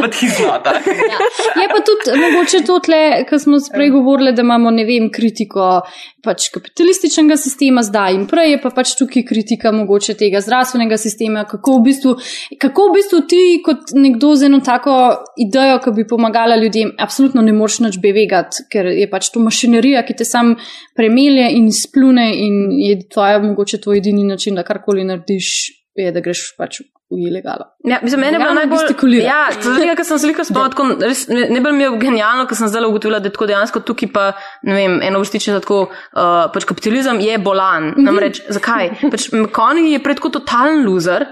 [0.00, 0.66] But he's not.
[0.86, 1.18] Ja.
[1.62, 2.80] Je pa tudi mogoče to
[3.28, 5.80] kar smo prej govorili, da imamo, vem, kritiko
[6.22, 11.44] pač kapitalističnega sistema zdaj in prej je pa pač tukaj kritika mogoče tega zdravstvenega sistema,
[11.48, 12.14] kako v bistvu,
[12.60, 14.94] kako v bistvu ti kot nekdo z eno tako
[15.40, 20.04] idejo, ki bi pomagala ljudem, absolutno ne moreš nič bevegati, ker je pač to mašinerija,
[20.06, 20.54] ki te sam
[20.96, 25.50] premelje in splune in je tvoja, mogoče tvoj edini način, da karkoli narediš,
[25.98, 26.82] je, da greš pač
[27.16, 27.64] ilegalo.
[27.84, 28.78] Ja, mislim, mene je Genialno najbolj.
[28.78, 29.24] gestikulira.
[29.24, 31.90] Ja, zaradi tega, ker sem se veliko spomnil, tako, res, ne, ne bi mi je
[32.02, 34.26] genialno, ker sem zdaj ugotovila, da je tako dejansko tukaj pa,
[34.68, 37.94] ne vem, eno vrstiče za tako, uh, pač kapitalizem je bolan.
[37.96, 38.92] Namreč, zakaj?
[39.08, 41.26] Pač McConaughey je pred tako totalen loser.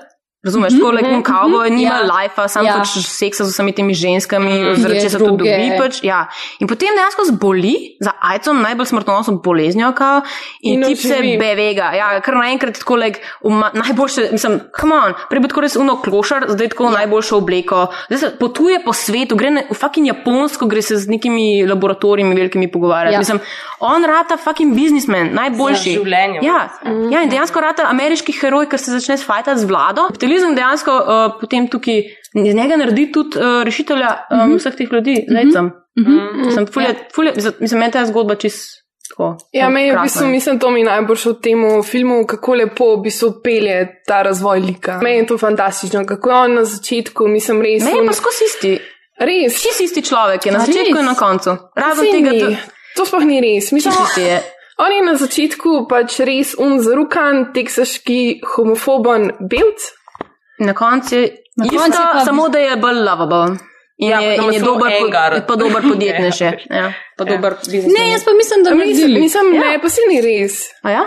[0.47, 1.71] Razumeš, tako like, mm -hmm.
[1.71, 2.07] nima Ja.
[2.13, 2.75] lajfa, sam Ja.
[2.79, 5.73] pač seksa z vsemi temi ženskami, mm, Je zaradi česar to dobi.
[5.79, 6.29] Pač, ja.
[6.61, 10.23] In potem dejansko zboli za ajcom najbolj smrtonosno boleznijo, kao,
[10.61, 11.91] in, In tip se bevega.
[11.97, 12.99] Ja, kar naenkrat tako
[13.43, 16.91] uma, najboljše, mislim, come on, prej bi tako res uno klošar, zdaj tako ja.
[16.91, 17.87] najboljšo obleko.
[18.07, 22.35] Zdaj se potuje po svetu, gre na, v fucking Japonsko, gre se z nekimi laboratoriji
[22.35, 23.15] velikimi pogovarjati.
[23.15, 23.19] Ja.
[23.19, 23.41] Mislim,
[23.81, 25.99] on rata fucking biznismen, najboljši.
[26.43, 26.69] Ja,
[27.11, 30.09] ja, in dejansko rata ameriški heroj, ker se začne sfajtati z vlado.
[30.37, 31.99] Kapitalizem dejansko uh, potem tukaj
[32.35, 34.59] iz njega naredi tudi uh, rešitelja um, mm -hmm.
[34.59, 35.65] vseh teh ljudi, zdaj sem.
[35.65, 36.55] Mm -hmm.
[36.55, 38.87] Sem fulje, fulje, mislim, meni ta zgodba čist.
[39.09, 42.97] Tako, Ja, meni je v bistvu, mislim, to mi najbolj v tem filmu, kako lepo
[42.97, 44.99] v bistvu pelje ta razvoj lika.
[45.03, 47.83] Meni je to fantastično, kako je on na začetku, mislim, res.
[47.83, 48.79] Je on- pa skozi isti.
[49.19, 49.53] Res.
[49.77, 51.57] Si isti človek, je na začetku in na koncu.
[51.77, 52.57] Razen tega, da
[52.97, 53.73] To sploh ni res.
[53.73, 54.43] Mislim, isti je.
[54.85, 59.81] on je na začetku pač res unzarukan, teksaški, homofoben belc.
[60.59, 61.23] Na koncu je
[61.57, 63.57] Na isto, koncu je pa- samo da je bolj lovable.
[63.99, 65.47] In Ja, je, in je dober, po- engar.
[65.47, 66.51] pa dober podjetnik še.
[66.71, 67.89] Ja, pa dober biznis.
[67.91, 69.61] Ne, jaz pa mislim, da Mislim, mislim Ja.
[69.63, 70.53] ne, pa si ni res.
[70.83, 71.05] A ja?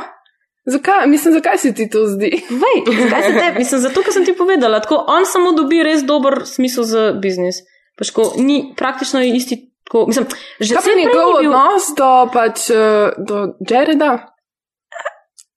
[0.66, 2.30] Zakaj, mislim, zakaj se ti to zdi?
[2.52, 3.46] Vej, zakaj se te?
[3.60, 4.80] Mislim, zato, ker sem ti povedala.
[4.80, 7.62] Tako, on samo dobi res dober smisel za biznis.
[7.98, 9.58] Pač, ko, ni praktično isti.
[9.84, 10.26] Tako, mislim,
[10.60, 12.78] že Kaj pa njegov bil- odnos do, pač, eh,
[13.20, 14.12] do Jareda?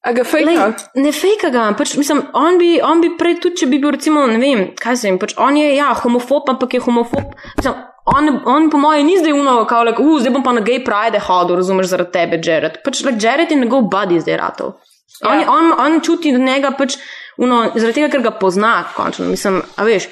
[0.02, 0.50] A ga fejka?
[0.50, 3.92] Lej, ne fejka ga, pač, mislim, on bi, on bi prej tudi, če bi bil,
[3.94, 7.36] recimo, ne vem, kaj se jim, pač on je, ja, homofob, ampak je homofob.
[7.56, 7.76] Mislim,
[8.10, 10.80] on, on po mojem, ni zdaj uno, kao, like, uh, zdaj bom pa na gay
[10.82, 12.80] pride hodil, razumeš, zaradi tebe, Jared.
[12.82, 14.72] Pač, like, Jared je njegov buddy zdaj ratov.
[15.22, 15.40] On, Ja.
[15.40, 16.96] je- on, on čuti do njega, pač,
[17.38, 20.08] uno, zaradi tega, ker ga pozna, končno, mislim, a veš.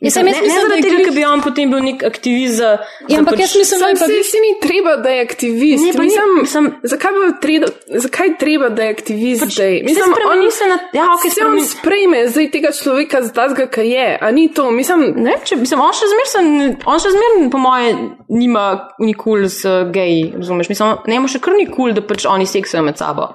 [0.00, 2.54] Mislim, ne, jaz ne mislim, da zaradi tega, ker bi on potem bil nek aktivist
[2.54, 2.70] za.
[3.08, 5.84] Ja, ampak pač, jaz mislim, da pa se ni treba, da je aktivist.
[5.84, 7.66] Ne, pa ni- mislim, mislim- zakaj, bi treba,
[7.98, 9.74] zakaj treba, da je aktivist Pač, zdaj?
[9.84, 13.88] Mislim, spremeni se na- ja, okej, se on sprejme zdaj tega človeka za tazga, kaj
[13.88, 14.70] je, a ni to.
[14.70, 17.92] Mislim, Ne, če, mislim, on še zmeraj, on še zmeraj, po moje,
[18.28, 18.64] nima
[18.98, 20.68] nikul z uh, geji, razumeš?
[20.68, 23.34] Mislim, ne ima še kar nikul, da pač oni seksajo med sabo.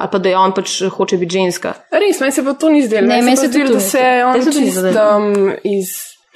[0.00, 1.74] Ali pa da je on pač hoče biti ženska.
[1.92, 3.06] Res, meni se pa to ni zdelo.
[3.06, 5.88] Ne, Meni se se zdelo, tudi da se je on čist um, iz.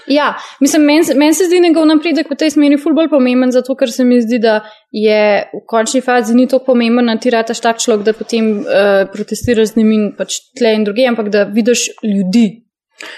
[0.07, 3.51] Ja, mislim, meni se- meni se zdi njegov napredek v tej smeri ful bolj pomemben,
[3.53, 4.61] zato ker se mi zdi, da
[4.93, 9.09] je v končni fazi ni tako pomemben, da ti rataš tak človek, da potem uh,
[9.13, 12.66] protestiraš z njim in pač tle in druge, ampak da vidiš ljudi.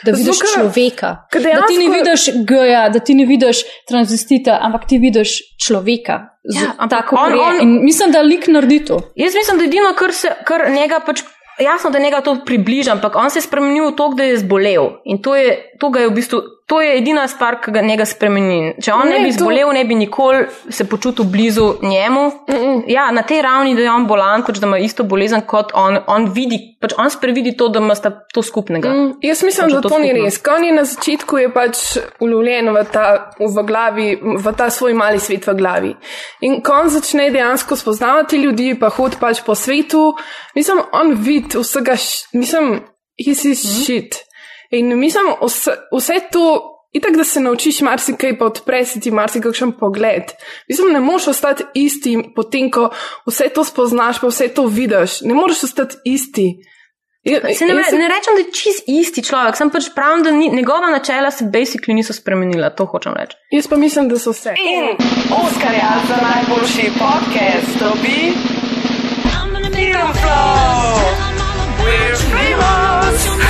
[0.05, 1.09] Da vidiš ker- človeka.
[1.33, 3.57] ker Da ti ne dejansko- vidiš geja, da ti ne vidiš
[3.88, 6.19] transvestita, ampak ti vidiš človeka.
[6.45, 9.01] Z, Ja, ampak tako on- on, on- in mislim, da lik naredi to.
[9.17, 11.23] Jaz mislim, da edino, kar, se, kar njega pač.
[11.59, 14.91] Jasno, da njega to približa, ampak on se je spremenil v to, da je zbolel.
[15.05, 18.04] In to, je, to, ga je v bistvu, to je edina stvar, ki ga njega
[18.04, 18.74] spremeni.
[18.76, 22.24] Če on ne, Ne, bi to- zbolel, ne bi nikoli se počutil blizu njemu.
[22.48, 22.83] Mm -mm.
[22.87, 25.98] Ja, na tej ravni, da je on bolan, pač da ima isto bolezen kot on.
[26.07, 27.94] On vidi, pač on sprevidi to, da ima
[28.35, 28.88] to skupnega.
[28.88, 30.38] Mm, jaz mislim, Pač da to to ni res.
[30.38, 31.76] Ko on je na začetku je pač
[32.20, 35.96] ulovljen v ta, v, glavi, v ta svoj mali svet v glavi.
[36.40, 40.14] In ko on začne dejansko spoznavati ljudi, pa hod pač po svetu,
[40.54, 41.96] mislim, on vidi vsega,
[42.35, 42.81] mislim,
[43.18, 43.83] he's his Mhm.
[43.85, 44.28] shit.
[44.70, 46.74] In mislim, vse, vse to.
[46.92, 50.22] Itak, da se naučiš marsikaj, pa odpre si ti marsikakšen pogled.
[50.68, 52.87] Mislim, ne moreš ostati isti, potem ko
[53.26, 55.20] vse to spoznaš, pa vse to vidiš.
[55.20, 56.46] Ne moreš ostati isti.
[57.28, 57.35] Se
[57.66, 60.88] ne, se- ne rečem, da je čist isti človek, sem pač pravim, da ni, njegova
[60.90, 63.37] načela se basically niso spremenila, to hočem reči.
[63.50, 64.54] Jaz pa mislim, da so vse.
[64.59, 64.96] In
[65.37, 68.33] Oskarja za najboljši podcast dobi
[69.74, 70.96] Film Flow.
[71.78, 73.48] We're famous.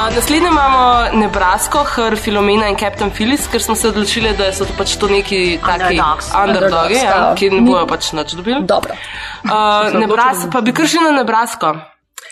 [0.00, 4.64] Uh, naslednje imamo Nebrasko, Hr, Filomena in Captain Phyllis, ker smo se odločili, da so
[4.64, 6.30] to pač to neki taki Underdogs.
[6.44, 8.62] underdogi, ja, Underdogs, ki ne bojo pač nič dobili.
[8.64, 8.96] Dobro.
[9.44, 11.74] Uh, Nebraska, pa bi kar šli na Nebrasko.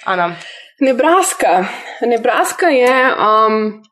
[0.05, 0.31] Ana.
[0.81, 1.69] Nebraska.
[2.01, 2.95] Nebraska je.
[3.13, 3.83] Um,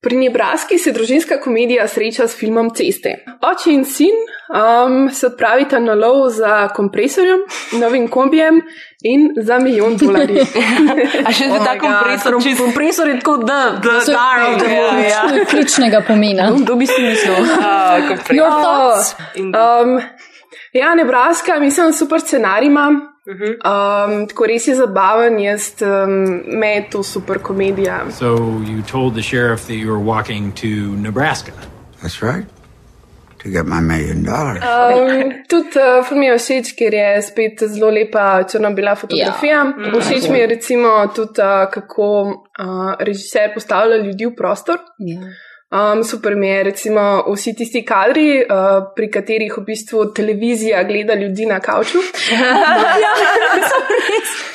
[0.00, 3.16] pri Nebraski se družinska komedija sreča s filmom Ceste.
[3.42, 7.40] Oče in sin um, se odpravita na lov za kompresorjem,
[7.80, 8.60] novim kombijem
[9.02, 10.46] in za milijon dolarjev.
[11.26, 15.44] A še oh ta kompresor, čist kompresor je tako, da, da, So- ja, ja.
[15.50, 16.52] Ključnega pomena.
[16.56, 17.34] Kdo bi si mislil?
[18.08, 18.36] Kompresor.
[18.36, 19.14] Your thoughts?
[19.34, 19.98] Um,
[20.72, 22.90] ja, Nebraska, mislim, super scenarij ima.
[23.28, 28.10] Um, tako res je zabaven, jaz um, me je to super komedija.
[28.10, 31.52] So you told the sheriff that you were walking to Nebraska.
[32.00, 32.46] That's right.
[33.42, 34.64] To get my million dollars.
[34.64, 39.60] Um, tudi uh, film je všeč, ker je spet zelo lepa črno-bela fotografija.
[39.76, 40.00] Ja.
[40.00, 44.80] Všeč mi je recimo tudi, uh, kako uh, režiser postavlja ljudi v prostor.
[44.98, 45.20] Ja.
[45.70, 51.14] Um, super mi je, recimo, vsi tisti kadri, uh, pri katerih v bistvu televizija gleda
[51.14, 51.98] ljudi na kavču.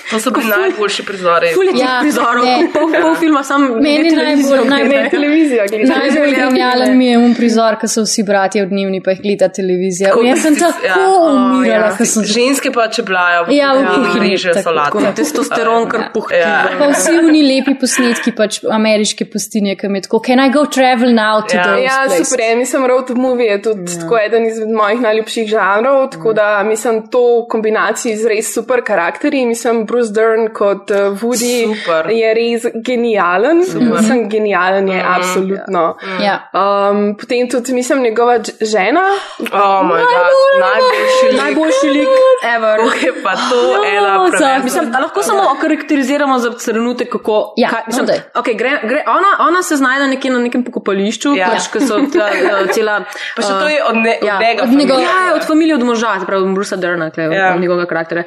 [0.10, 1.48] To so bili najboljši prizori.
[1.54, 2.68] Ful je teh Ja, prizorov, ne.
[2.74, 5.96] pol, pol filma sam Meni najbolj- najbolj- televizija gleda.
[5.96, 9.48] Najbolj genialen mi je un prizor, ko so vsi bratje v dnevni, pa jih gleda
[9.50, 10.10] televizija.
[10.10, 10.96] Tako Jaz sem si- tako ja.
[11.30, 11.98] umirala, Ja.
[11.98, 14.86] ko sem Ženske pa čeblajo, Ja, v kuhinji, reže tako, solato.
[14.86, 16.36] Tako na testosteron, kar puhti.
[16.36, 16.70] Ja.
[16.80, 20.66] Pa vsi oni lepi posnetki, pač ameriške pustinje, ki mi je tako, can I go
[20.68, 21.63] travel now to Ja.
[21.66, 24.00] those Ja, super, mislim, road movie je tudi ja.
[24.00, 28.82] tako eden izmed mojih najljubših žanrov, tako da mislim, to v kombinaciji z res super
[28.84, 29.46] karakterji.
[29.46, 32.10] Mislim, Bruce Dern kot uh, Woody Super.
[32.12, 33.62] je res genijalen.
[33.62, 35.84] Mislim, genijalen je, absolutno.
[36.19, 36.36] Ja.
[36.51, 39.03] Um, potem tudi, mislim, njegova žena.
[39.51, 41.41] Oh moj bog, najboljši lik.
[41.41, 42.13] Najboljši lik
[42.56, 42.77] ever.
[42.79, 44.63] Kako je pa to ena No, preveč.
[44.63, 47.53] Mislim, a lahko samo okarakteriziramo za trenutek, kako.
[47.58, 48.19] Ja, kaj, no, mislim, daj.
[48.34, 51.38] okay, gre, gre, ona, ona se znajde nekje na nekem pokopališču, Ja.
[51.38, 51.51] ja.
[51.51, 53.03] pač, ko so ta, uh, cela.
[53.36, 54.63] Pa še to uh, je od, ne, ja, od njega.
[54.63, 55.03] od familije.
[55.03, 57.23] Ja, od familije, od moža, se pravi, od Brusa Drna, Ja.
[57.34, 57.53] ja.
[57.56, 58.23] od njegovega karaktera.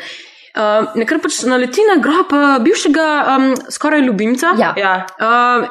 [0.57, 4.55] Uh, nekaj pač naleti na grob uh, bivšega um, skoraj ljubimca.
[4.57, 4.73] Ja.
[4.81, 4.95] Ja.
[5.21, 5.66] Uh,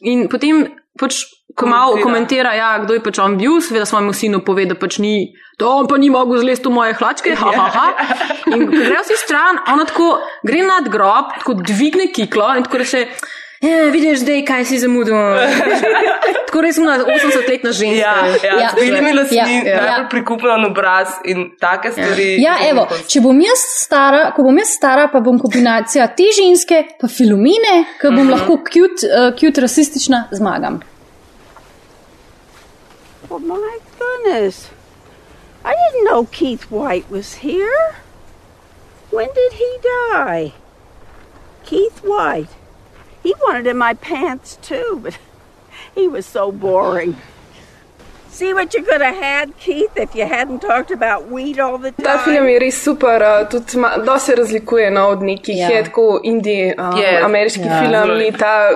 [0.00, 0.62] in potem,
[0.96, 1.26] pač,
[1.56, 2.54] ko malo Komentira.
[2.56, 5.88] ja, kdo je pač on bil, seveda svojemu sinu pove, da pač ni, da on
[5.88, 7.36] pa ni mogel zlesti v moje hlačke.
[7.36, 7.86] Ha, ha, ha.
[8.52, 10.10] In ko grejo vsi stran, ona tako
[10.48, 13.04] gre nad grob, tako dvigne kiklo in tako reče.
[13.66, 15.16] Ja, vidiš zdaj, kaj si zamudil.
[16.46, 17.98] Tako res ima 80-letna ženska.
[17.98, 18.68] Ja, ja, Ja.
[18.70, 19.46] z belimi lasmi, Ja.
[19.64, 19.80] ja.
[19.82, 22.28] najbolj prikupljen obraz in take stvari.
[22.42, 26.82] Ja, evo, če bom jaz stara, ko bom jaz stara, pa bom kombinacija te ženske,
[27.00, 30.80] pa filomine, ki bom lahko cute, uh, cute rasistična, zmagam.
[33.28, 34.68] Well, my goodness.
[35.64, 37.96] I didn't know Keith White was here.
[39.10, 40.52] When did he die?
[41.64, 42.52] Keith White.
[43.26, 45.18] He wanted in my pants too, but
[45.96, 47.16] he was so boring.
[52.02, 55.68] Ta film je res super, uh, tudi ma- dosti se razlikuje no, od nekih, Ja.
[55.68, 55.72] yeah.
[55.72, 57.24] je tako indie, um, yeah.
[57.24, 58.70] ameriški ja, yeah, film, ni ta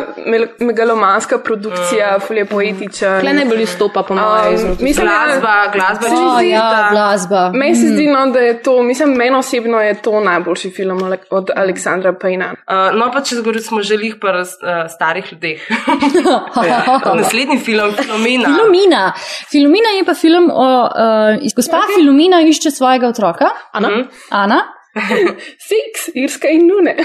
[0.60, 2.20] megalomanska produkcija, mm.
[2.20, 3.20] fulje poetičen.
[3.20, 6.88] Kle najbolj izstopa, po mojem, mislim, da- Glasba, glasba, Se mi O, zdi, ja, da-
[6.90, 7.50] glasba.
[7.54, 7.88] Meni se Mm.
[7.88, 12.54] zdi, no, da je to, mislim, meni osebno je to najboljši film od Aleksandra Pajna.
[12.66, 14.46] Uh, no, pa če zgoraj smo že lih pa uh,
[14.90, 15.60] starih ljudeh.
[17.16, 18.48] Naslednji film, Filomena.
[18.48, 19.12] Filomina.
[19.50, 20.66] Filomina je pa film o.
[20.84, 23.50] Uh, gospa Filomina išče svojega otroka.
[23.72, 23.90] Ana.
[24.30, 24.60] Ana.
[25.70, 26.96] Six, Irska in Nune.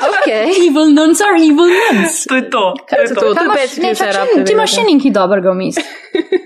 [0.00, 0.48] Okay.
[0.66, 2.24] Evil nuns are evil nuns.
[2.24, 2.62] To je to.
[2.88, 3.14] Kaj to?
[3.20, 5.84] To je imaš- ne, čak, rabite Ti imaš še nekaj dobrega v misli.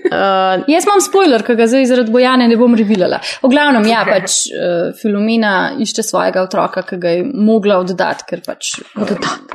[0.05, 3.21] Uh, Jaz imam spoiler, ki ga zdaj zaradi bojane ne bom revilala.
[3.43, 8.43] V glavnem, ja, pač uh, Filomena išče svojega otroka, ki ga je mogla oddati, ker
[8.45, 8.75] pač.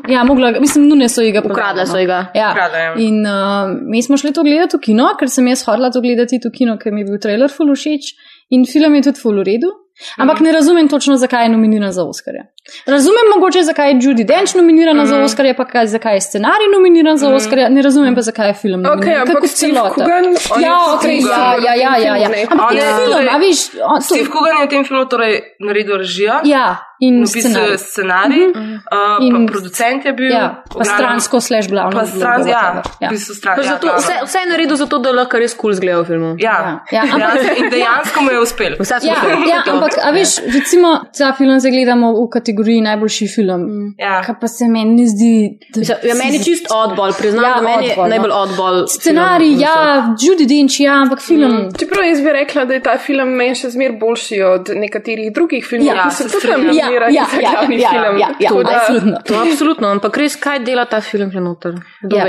[0.09, 2.23] Ja, mogla, mislim, nune so ji ga Ukradle prodali, so ji ga.
[2.35, 2.51] Ja.
[2.57, 2.97] Ukradle, ja.
[3.05, 6.41] In uh, mi smo šli to gledati v kino, ker sem jaz hodila to gledati
[6.41, 8.15] v kino, ker mi je bil trailer full všeč
[8.57, 9.71] in film je tudi full v redu.
[10.17, 12.47] Ampak ne razumem točno, zakaj je nominiran za Oscarja.
[12.87, 17.17] Razumem mogoče, zakaj je Judy Dench nominirana za Oscarja, pa kaj, zakaj je scenarij nominiran
[17.17, 18.99] za Oscarja, ne razumem pa, zakaj je film nominiran.
[19.01, 20.05] Okej, ampak Kako celota.
[20.05, 22.29] Je Ja, okay, ja, ja, ja, ja, ja.
[22.51, 25.35] Ampak je film, a torej, viš, on, to, Steve Coogan je v tem filmu torej
[25.61, 26.33] naredil režijo.
[26.45, 27.71] ja, in Napisal scenarij.
[27.71, 30.31] je scenarij, uh, In- pa producent je bil.
[30.31, 32.01] Ja, pa glavnem- stransko slash glavno.
[32.01, 33.09] Pa stran, ja, whatever.
[33.09, 33.57] v bistvu stran.
[33.57, 34.01] Pa Ja, zato, glavno.
[34.03, 36.35] vse, vse je naredil zato, da lahko res kul cool zgleda v filmu.
[36.39, 38.73] Ja, Ja, ampak- Dejansko- in dejansko mu je uspel.
[39.03, 39.17] Ja,
[39.49, 42.50] ja, ampak, a veš, recimo, ta film zdaj gledamo v kategoriji
[42.81, 43.95] najboljši film.
[43.99, 44.23] Ja.
[44.23, 45.59] Kar pa se meni ne zdi.
[45.77, 48.11] Mislim, Ja, meni je čist oddball, priznam, Ja, da meni je oddball, no.
[48.11, 48.87] najbolj oddball.
[48.89, 50.15] Scenarij, film ja.
[50.19, 51.69] Judy Dench, ja, ampak film.
[51.79, 55.65] Čeprav jaz bi rekla, da je ta film meni še zmer boljši od nekaterih drugih
[55.67, 56.67] filmov, Ja, ki so se tudi strinjam.
[56.67, 58.19] nominirani Ja, za ja, glavni ja, film.
[58.19, 59.17] ja, ja, Tako da- absolutno.
[59.27, 61.75] To je absolutno, ampak res, kaj dela ta film že noter?
[62.11, 62.25] Ja.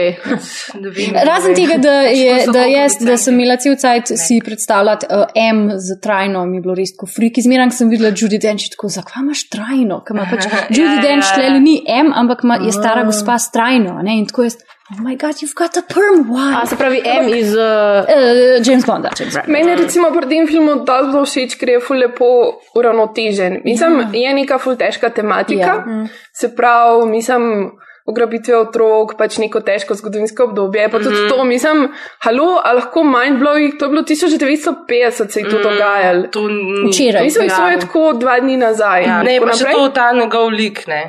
[1.26, 5.24] Razen tega, da, je, to da, jaz, da sem imela cel cajt si predstavljati uh,
[5.36, 7.38] M z trajno, mi je bilo res tako frik.
[7.38, 10.02] Izmeran sem videla Judy Dench, tako zakaj imaš trajno?
[10.12, 11.60] Ker ima pač Judy ja, Dench ja, ja.
[11.60, 14.02] ni M, ampak ima, je stara gospa s trajno.
[14.04, 14.18] Ne?
[14.20, 14.58] In tako jaz,
[14.92, 16.62] oh my god, you've got a perm, wow.
[16.62, 17.56] A se pravi, M iz.
[17.56, 19.48] Uh, Uh, James Bonda, James Bond.
[19.48, 22.28] Meni je recimo pri tem filmu dosti zelo všeč, ker je ful lepo
[22.76, 23.62] uravnotežen.
[23.66, 24.10] Mislim, ja.
[24.14, 25.74] je neka ful težka tematika.
[25.80, 26.04] Ja.
[26.34, 27.72] Se pravi, mislim,
[28.06, 30.88] ugrabitve otrok, pač neko težko zgodovinsko obdobje.
[30.90, 31.30] Pa tudi mm.
[31.30, 31.88] to, mislim,
[32.26, 36.28] halo, a lahko mindblowing, to je bilo 1950, se je to dogajalo.
[36.34, 37.24] To ni- Včeraj.
[37.24, 39.04] Mislim, da je tako dva dni nazaj.
[39.06, 39.76] Ja, ne, pa še naprej.
[39.76, 41.04] to, ta njegov lik, ne.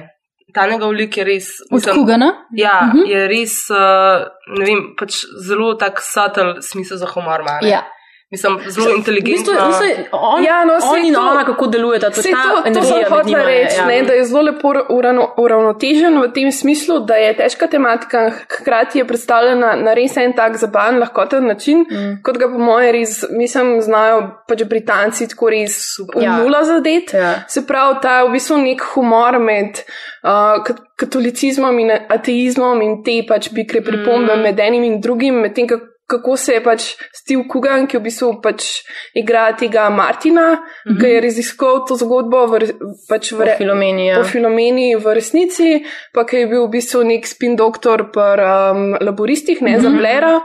[0.52, 1.48] Ta njegov lik je res.
[1.70, 2.32] Od mislim, Kugana?
[2.52, 3.08] Ja, uh -huh.
[3.08, 4.28] je res, uh,
[4.58, 7.40] ne vem, pač zelo tak subtle smisel za humor.
[7.40, 7.68] ima, ne.
[7.68, 7.82] Ja.
[8.32, 12.20] Mislim, zelo v bistvu, mislim, on, Ja, no, on in to- ona, kako delujeta, to
[12.20, 13.86] je ta to, to energija sem med hotela reči, ja.
[13.86, 18.98] ne, da je zelo lepo urano- uravnotežen v tem smislu, da je težka tematika, hkrati
[18.98, 22.22] je predstavljena na res en tak zabaven, lahkoten način, mm.
[22.24, 25.76] kot ga po moje res, mislim, znajo pač Britanci tako res
[26.16, 26.36] v Ja.
[26.38, 27.12] nula zadet.
[27.14, 27.34] Ja.
[27.48, 29.84] Se pravi, ta v bistvu nek humor med
[30.24, 34.42] uh, kat- katolicizmom in ateizmom in te pač pikre pripombe mm.
[34.42, 36.82] med enim in drugim, medtem kako kako se je pač
[37.16, 38.68] Steve Coogan, ki v bistvu pač
[39.16, 41.00] igra tega Martina, mm -hmm.
[41.00, 42.60] ki je raziskal to zgodbo v,
[43.08, 44.18] pač v, Po re- Filomeni, ja.
[44.18, 48.96] po Filomeni v resnici, pa ki je bil v bistvu nek spin doktor pri um,
[49.00, 49.82] laboristih, ne mm -hmm.
[49.82, 50.40] za Blera.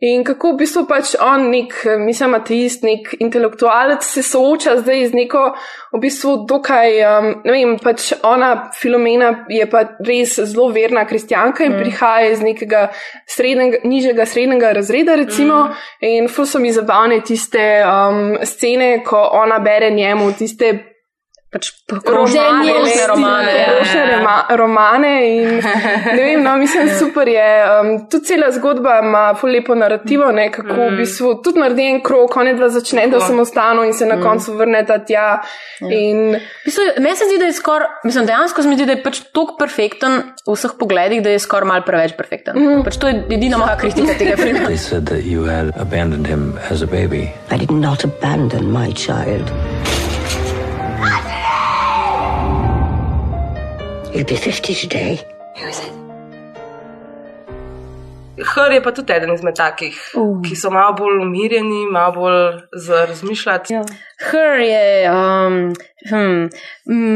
[0.00, 5.12] In kako v bistvu pač on, nek, mislim, ateist, nek intelektualec, se sooča zdaj z
[5.14, 5.54] neko,
[5.92, 11.64] v bistvu, dokaj, um, ne vem, pač ona, Filomena, je pa res zelo verna kristjanka
[11.64, 11.78] in mm.
[11.82, 12.88] prihaja iz nekega
[13.26, 15.64] srednjega, nižjega srednjega razreda, recimo.
[15.64, 15.74] Mm.
[16.00, 20.91] In ful so mi zabavne tiste um, scene, ko ona bere njemu tiste.
[21.52, 21.66] Pač
[22.06, 22.72] Romane,
[23.08, 24.18] romane, tiste ja, ja, ja.
[24.18, 25.48] rema- romane in
[26.16, 27.48] ne vem, no, mislim, super je.
[27.70, 30.86] Um, tudi cela zgodba ima ful lepo narativo, ne, kako mm.
[30.86, 34.16] v bistvu tudi naredi en krok, on je dva začne, da samostano in se na
[34.16, 34.22] Mm.
[34.22, 35.26] koncu vrneta tja.
[35.82, 39.02] In, Mislim, meni se zdi, da je skoraj, mislim, dejansko se mi zdi, da je
[39.02, 40.12] pač tako perfekten
[40.46, 42.56] v vseh pogledih, da je skoraj mal preveč perfekten.
[42.56, 42.80] Mm.
[42.82, 44.64] Pač to je edina moja kritika tega filma.
[44.70, 47.28] They said that you had abandoned him as a baby.
[47.50, 49.52] I did not abandon my child.
[54.14, 55.24] You'll be 50 today.
[55.56, 55.92] Who is it?
[58.36, 60.40] Hr je pa tudi eden izmed takih, uh.
[60.44, 63.72] ki so malo bolj umirjeni, malo bolj za razmišljati.
[63.72, 63.84] Ja.
[64.30, 65.56] Her je, um,
[66.10, 66.50] hmm,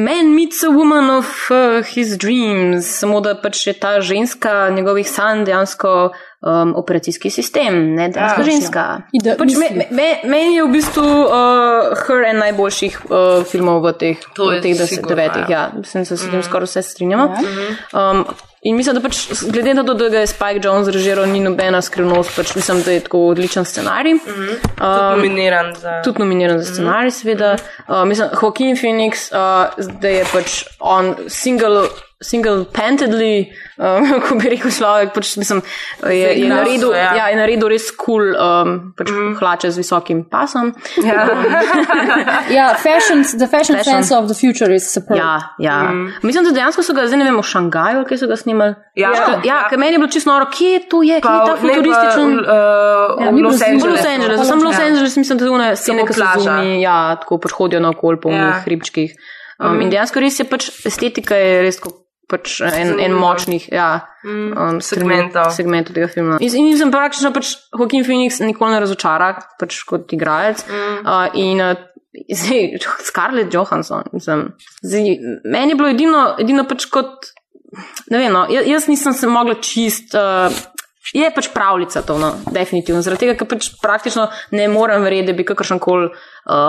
[0.06, 5.10] man meets a woman of uh, his dreams, samo da pač je ta ženska njegovih
[5.10, 8.84] sanj dejansko um, operacijski sistem, ne dejansko Ja, ja, ženska.
[9.12, 11.30] Ide- Pač me, mislim- me, meni je v bistvu uh,
[11.98, 15.44] Her en najboljših uh, filmov v teh, To v teh deset- sigurno, devetih.
[15.48, 15.56] ja.
[15.56, 15.72] Ja.
[15.76, 17.34] Mislim, da se s tem skoraj vse strinjamo.
[17.94, 18.10] Ja.
[18.10, 18.24] Um,
[18.62, 21.78] In mislim, da pač, glede na to, da ga je Spike Jones režiral, ni nobena
[21.80, 24.14] skrivnost, pač mislim, da je tako odličen scenarij.
[24.14, 24.56] Mm -hmm.
[24.74, 26.02] Tudi nominiran za.
[26.02, 27.56] Tudi nominiran za scenarij, seveda.
[27.86, 29.38] Uh, mislim, Joaquin Phoenix, uh,
[30.00, 31.86] da je pač on single.
[32.16, 35.58] Single-pentedly, um, ko bi rekel človek, pač, mislim,
[36.00, 37.10] je, je, naredil, ja.
[37.12, 39.34] ja, je naredil res kul cool, um, pač mm.
[39.36, 40.70] hlače z visokim pasom.
[41.04, 41.26] Ja.
[42.56, 45.20] ja, fashion, the fashion, fashion sense of the future is superb.
[45.20, 45.92] Ja, ja.
[45.92, 46.16] Mm.
[46.24, 48.78] Mislim, da dejansko so ga zdaj ne vemo v Šangaju, kje so ga snimali.
[48.96, 49.36] Ja, ja, ja.
[49.44, 52.32] ja ker meni je bilo čisto noro, kje to je, kje je ta futurističen.
[52.40, 52.48] Uh,
[53.28, 53.92] ja, Los Angeles.
[53.92, 57.42] Los Angeles, sem Los Angeles, mislim, da to je scene, ki so zunaj, ja, tako
[57.44, 58.54] pač hodijo na okol po ja.
[58.64, 59.12] hribčkih.
[59.60, 59.84] Um, mm.
[59.84, 63.90] In dejansko res je pač estetika je res kot pač en, en močnih ja,
[64.26, 65.52] um, segmentov.
[65.54, 66.38] segmentov tega filma.
[66.42, 70.64] In, in sem praktično pač Joaquin Phoenix nikoli ne razočara pač kot igralec.
[70.66, 70.98] Mm.
[71.06, 71.74] Uh, in uh,
[72.40, 74.48] zdaj, Scarlett Johansson, mislim,
[74.82, 77.32] zdaj, meni je bilo edino, edino pač kot.
[78.10, 80.14] Ne vem, no, jaz nisem se mogla čist.
[80.16, 80.54] Uh,
[81.14, 83.02] Je pač pravljica to, no, definitivno.
[83.04, 84.26] Zaradi tega, ker pač praktično
[84.56, 86.16] ne morem verjeti, da bi kakršen koli uh,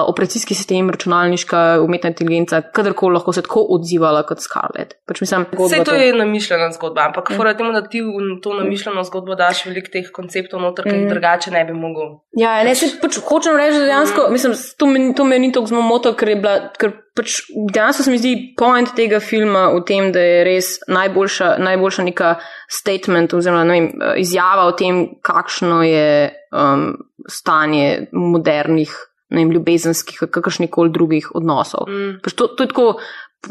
[0.09, 4.97] operacijski sistem, računalniška umetna inteligenca, kadarkoli lahko se tako odzivala kot Scarlett.
[5.09, 7.49] Pač mislim, Vse to, je namišljena zgodba, ampak mm.
[7.57, 11.09] temu, da ti v to namišljeno zgodbo daš veliko teh konceptov noter, ki mm.
[11.13, 12.17] drugače ne bi mogel.
[12.38, 14.38] Ja, ne, se pač hočem reči, da dejansko, mm.
[14.38, 16.57] mislim, to me, to me ni tako zelo moto, ker je bila.
[16.77, 17.39] Ker Pač
[17.74, 22.36] dejansko se mi zdi point tega filma v tem, da je res najboljša, najboljša neka
[22.70, 23.91] statement oziroma ne vem,
[24.22, 26.09] izjava o tem, kakšno je
[26.53, 26.91] um,
[27.28, 28.93] stanje modernih
[29.30, 31.88] ne vem, ljubezenskih, kakršnih koli drugih odnosov.
[31.91, 32.20] Mm.
[32.24, 32.91] Pač to, to je tako.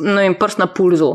[0.03, 1.12] Ne vem, prst na pulzu.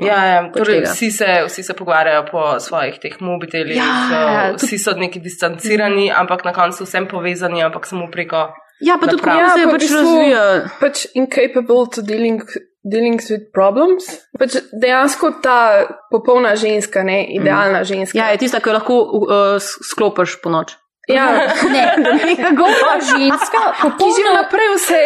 [0.00, 4.78] Ja, ja, torej vsi, se, vsi se pogovarjajo po svojih teh mobitelih, ja, ja, vsi
[4.80, 6.14] so neki distancirani, mm.
[6.16, 8.48] ampak na koncu vsem povezani, ampak samo preko.
[8.80, 10.46] Ja, pa tudi ja, se pač razvija.
[10.80, 12.42] Pač incapable to dealing,
[12.84, 14.08] dealing with problems.
[14.38, 15.58] Pač dejansko ta
[16.12, 17.88] popolna ženska, ne idealna mm.
[17.88, 18.18] ženska.
[18.18, 20.76] Ja, je tista, ki jo lahko uh, sklopiš po noč.
[21.08, 21.26] Ja,
[21.74, 21.82] ne,
[22.36, 23.60] kako pa ženska,
[23.98, 25.02] ki že naprej vse,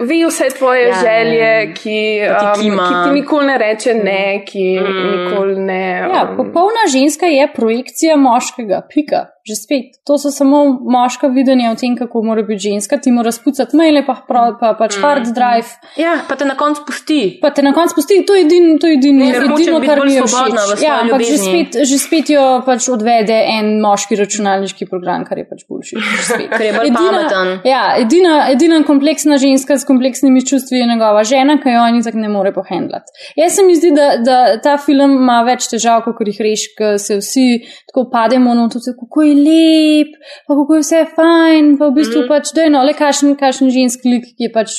[0.00, 1.00] ve vse tvoje ja, ja.
[1.02, 1.98] želje, ki,
[2.30, 5.02] um, ki ti nikoli ne reče ne, ki mm.
[5.10, 5.84] nikoli ne.
[6.06, 9.26] Um, ja, popolna ženska je projekcija moškega, pika.
[9.46, 13.32] Že spet, to so samo moška videnja o tem, kako mora biti ženska, ti mora
[13.32, 15.02] spucati maile, pa, pa, pa pač mm.
[15.02, 15.70] hard drive.
[15.96, 17.38] Ja, pa te na koncu pusti.
[17.42, 20.26] Pa te na koncu pusti, to je edino, to je edino, edino kar mi je
[20.26, 20.84] všeč.
[20.84, 25.46] Ja, ampak že spet, že spet jo pač odvede en moški računalniški program, kar je
[25.48, 25.96] pač boljši.
[26.50, 27.52] Ker je bolj edina, pameten.
[27.68, 32.18] Ja, edina, edina kompleksna ženska s kompleksnimi čustvi je njegova žena, ki jo oni tako
[32.18, 33.12] ne more pohendlati.
[33.36, 36.98] Jaz se mi zdi, da, da ta film ima več težav, kot jih reš, ker
[37.00, 37.46] se vsi
[37.90, 40.16] tako pademo na to, kako je lep,
[40.46, 43.32] pa kako je vse fajn, pa v bistvu mm pač, da je no, le kakšen,
[43.38, 44.76] kakšen ženski lik, ki je pač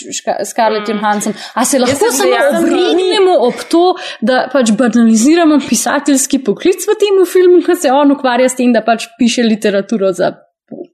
[0.48, 0.94] Scarlett mm.
[0.94, 1.36] Johansson.
[1.56, 3.84] A se lahko samo obregnemo ob to,
[4.22, 8.86] da pač banaliziramo pisateljski poklic v tem filmu, ker se on ukvarja s tem, da
[8.86, 10.32] pač piše literaturo za.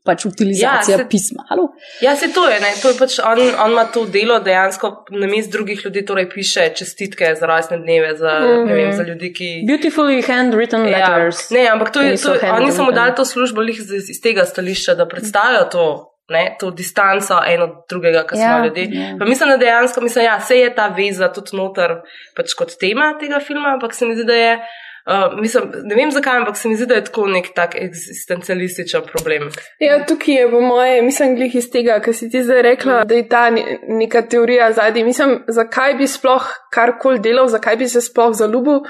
[0.05, 1.43] Pač utilizacija ja, se, pisma.
[1.49, 1.67] Halo?
[2.01, 2.59] Ja, se to je.
[2.81, 6.69] to je pač on, on ima to delo dejansko na mestu drugih ljudi, torej piše
[6.75, 8.73] čestitke za rojstne dneve, za, mm -hmm.
[8.73, 9.49] vem, za ljudi, ki.
[9.67, 10.97] Beautifully handwritten ja.
[10.97, 11.49] letters.
[11.49, 14.95] Ne, ampak to je, to, oni so mu dali to službo iz, iz tega stališča,
[14.95, 16.13] da predstavijo to.
[16.29, 18.87] Ne, to distanco eno od drugega, kar ja, smo ljudje.
[18.91, 19.25] Ja.
[19.25, 21.91] Mislim, da dejansko, mislim, ja, se je ta veza tudi noter
[22.35, 24.59] pač kot tema tega filma, ampak se mi zdi, da je.
[25.07, 29.01] Uh, mislim, ne vem zakaj, ampak se mi zdi, da je tako nek tak eksistencialističen
[29.11, 29.49] problem.
[29.79, 33.15] Ja, tukaj je po moje, mislim, glih iz tega, kar si ti zdaj rekla, da
[33.15, 33.45] je ta
[33.87, 35.03] neka teorija zadnji.
[35.03, 36.43] Mislim, zakaj bi sploh
[36.73, 38.81] karkoli delal, zakaj bi se sploh zaljubil,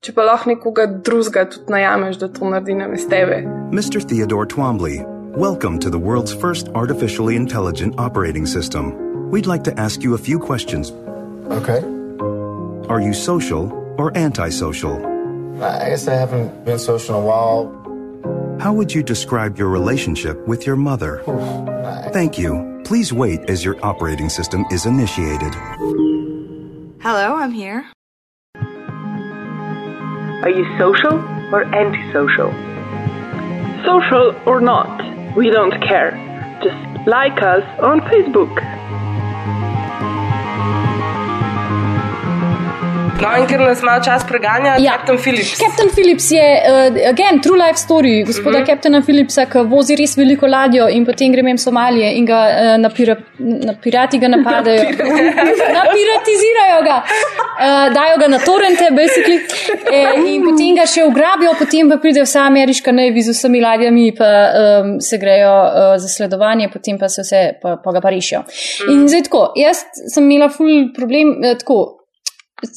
[0.00, 3.40] če pa lahko nekoga drugega tudi najameš, da to naredi na mesteve.
[3.72, 3.98] Mr.
[4.06, 5.00] Theodore Twombly,
[5.36, 8.92] welcome to the world's first artificially intelligent operating system.
[9.32, 10.92] We'd like to ask you a few questions.
[11.50, 11.82] Okay.
[12.88, 15.13] Are you social or antisocial?
[15.62, 18.58] I guess I haven't been social in a while.
[18.60, 21.22] How would you describe your relationship with your mother?
[22.12, 22.82] Thank you.
[22.84, 25.54] Please wait as your operating system is initiated.
[27.02, 27.84] Hello, I'm here.
[30.42, 31.14] Are you social
[31.54, 32.52] or antisocial?
[33.84, 35.02] Social or not,
[35.36, 36.12] we don't care.
[36.62, 38.52] Just like us on Facebook.
[43.22, 44.96] No, in ker nas malo čas preganja, ja.
[44.96, 45.54] Captain Phillips.
[45.58, 48.66] Captain Phillips je, uh, again, true life story gospoda mm -hmm.
[48.66, 52.80] Captaina Phillipsa, ki vozi res veliko ladjo in potem gremo v Somalije in ga uh,
[52.80, 54.82] na, pira, na pirati ga napadajo.
[55.78, 56.96] Napiratizirajo ga,
[57.66, 59.38] uh, dajo ga na torrente, basically.
[59.92, 64.12] E, in potem ga še ugrabijo, potem pa pride vsa ameriška Navy z vsemi ladjami,
[64.18, 68.10] pa um, se grejo uh, za sledovanje, potem pa se vse, pa, pa ga pa
[68.10, 68.40] rešijo.
[68.40, 68.92] Mm.
[68.92, 69.76] In zdaj tako, jaz
[70.14, 72.03] sem imela ful problem, uh, tako.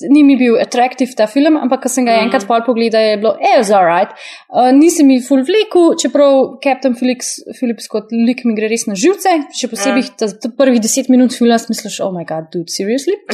[0.10, 3.34] Ni mi bil atraktiv ta film, ampak ko sem ga enkrat pol pogledal, je bilo,
[3.40, 4.14] eh, za right.
[4.50, 8.98] Uh, nisem mi full vleku, čeprav Captain Felix, Phillips kot lik mi gre res na
[8.98, 13.18] živce, še posebej ta, ta prvih deset minut filma smisliš, oh my god, dude, seriously.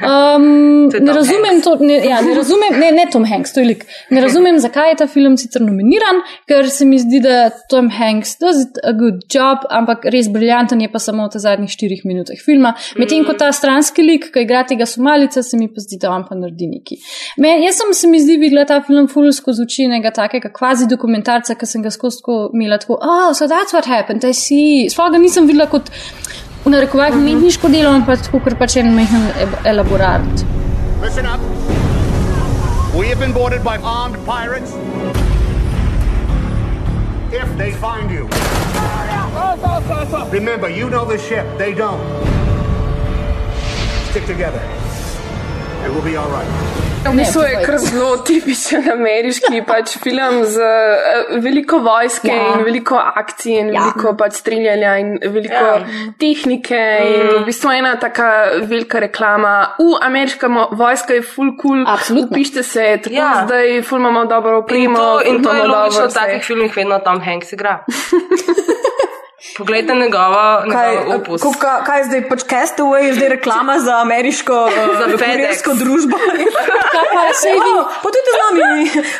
[0.00, 3.84] Um, ne razumem to, ne, ja, ne razumem, ne, ne Tom Hanks, to je lik.
[4.10, 8.36] Ne razumem, zakaj je ta film sicer nominiran, ker se mi zdi, da Tom Hanks
[8.40, 12.40] does a good job, ampak res briljanten je pa samo v teh zadnjih štirih minutah
[12.40, 12.74] filma.
[13.00, 16.24] Medtem ko ta stranski lik, ki igra tega somalica, se mi pa zdi, da on
[16.28, 16.98] pa naredi neki.
[17.38, 20.86] Me, jaz sem se mi zdi videla ta film full skozi oči enega takega kvazi
[20.86, 24.88] dokumentarca, ki sem ga skozi tako imela tako, oh, so that's what happened, I see.
[24.88, 25.90] Sploh ga nisem videla kot
[26.64, 30.44] v narekovajih umetniško delo, ampak tako, ker pač en majhen eb- elaborat.
[31.02, 31.40] Listen up.
[32.94, 34.74] We have been boarded by armed pirates.
[37.32, 38.28] If they find you,
[40.32, 42.02] remember, you know the ship, they don't.
[44.10, 44.60] Stick together,
[45.84, 46.48] and we'll be all right.
[47.16, 52.50] Bistvu je kar zelo tipičen ameriški pač film z uh, veliko vojske Ja.
[52.58, 53.80] in veliko akcij in ja.
[53.80, 55.78] veliko pač streljanja in veliko Ja.
[56.20, 57.14] tehnike mm.
[57.14, 58.28] in v bistvu ena taka
[58.62, 59.54] velika reklama.
[59.78, 61.86] U, ameriška vojska je full cool,
[62.24, 63.32] upište se, tako Ja.
[63.46, 64.96] zdaj full imamo dobro In opremo.
[64.96, 67.78] to, in ful to je logično, v takih filmih vedno Tom Hanks igra.
[69.60, 71.42] Poglejte njegova, Kaj, njegov opus.
[71.42, 74.56] ko, ka, kaj je zdaj, pač Castaway, je zdaj reklama za ameriško
[75.00, 75.20] Za FedEx.
[75.20, 76.16] kurirsko družbo.
[76.94, 77.72] Kaj pa je sej vi?
[77.74, 78.64] Oh, Potujte z nami,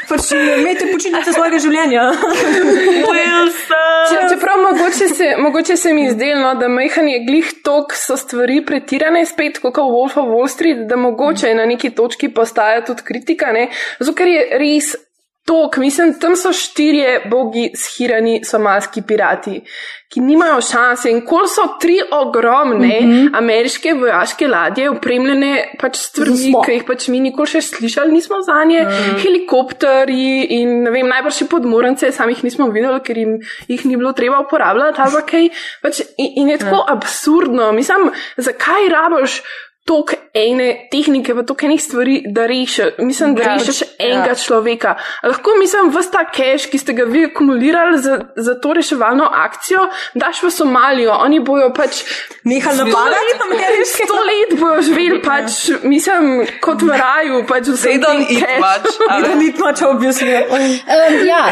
[0.08, 0.22] pač
[0.58, 2.04] imejte počitnice svojega življenja.
[4.08, 8.16] Če, čeprav mogoče se, mogoče se mi zdi, no, da majhen je glih tok, so
[8.16, 12.80] stvari pretirane, spet kot v Wolf of Wall Street, da mogoče na neki točki postaja
[12.84, 13.68] tudi kritika, ne?
[14.00, 14.94] zato ker je res
[15.50, 19.56] tok, mislim, tam so štirje bogi shirani somalski pirati,
[20.10, 23.38] ki nimajo šanse in kol so tri ogromne mm -hmm.
[23.38, 28.42] ameriške vojaške ladje, opremljene pač s stvarmi, ki jih pač mi nikoli še slišali nismo
[28.42, 29.18] za nje, mm.
[29.22, 33.38] helikopterji in ne vem, najbrž še podmornice, samih nismo videli, ker jim
[33.68, 35.48] jih ni bilo treba uporabljati ali kaj.
[35.82, 36.94] Pač, in, in je tako ja.
[36.94, 37.72] absurdno.
[37.72, 39.42] Mislim, zakaj rabiš
[39.84, 44.34] toliko ene tehnike, pa toliko enih stvari, da rešiš, mislim, da Ja, rešiš enega ja.
[44.36, 44.94] človeka.
[45.22, 49.80] Lahko mislim, vsta ta cash, ki ste ga vi akumulirali za, za to reševalno akcijo,
[50.14, 52.02] daš v Somalijo, oni bojo pač.
[52.44, 54.04] Nehali sto napadati let- ameriške?
[54.04, 55.50] Sto let bojo živeli, pač,
[55.84, 59.52] mislim, kot v raju, pač vse a You ne?
[59.60, 60.34] much, obviously.
[60.36, 60.80] Um,
[61.26, 61.50] ja,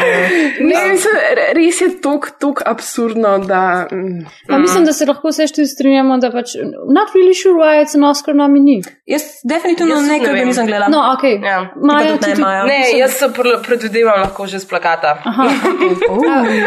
[0.59, 3.87] Ne, mislim, re- res je tok, tok absurdno, da.
[3.91, 4.25] mm.
[4.47, 6.55] Pa mislim, da se lahko vse tudi strinjamo, da pač
[6.89, 8.81] not really sure why it's an Oscar nominee.
[9.05, 10.87] Jaz definitivno Jaz tudi nekaj ne nisem gledala.
[10.87, 11.23] No, ok.
[11.41, 11.71] Ja.
[11.77, 12.63] Maja, tudi ne, ti Maja.
[12.65, 15.17] Ne, jaz se pr- predvidevam lahko že z plakata.
[15.23, 15.47] Aha,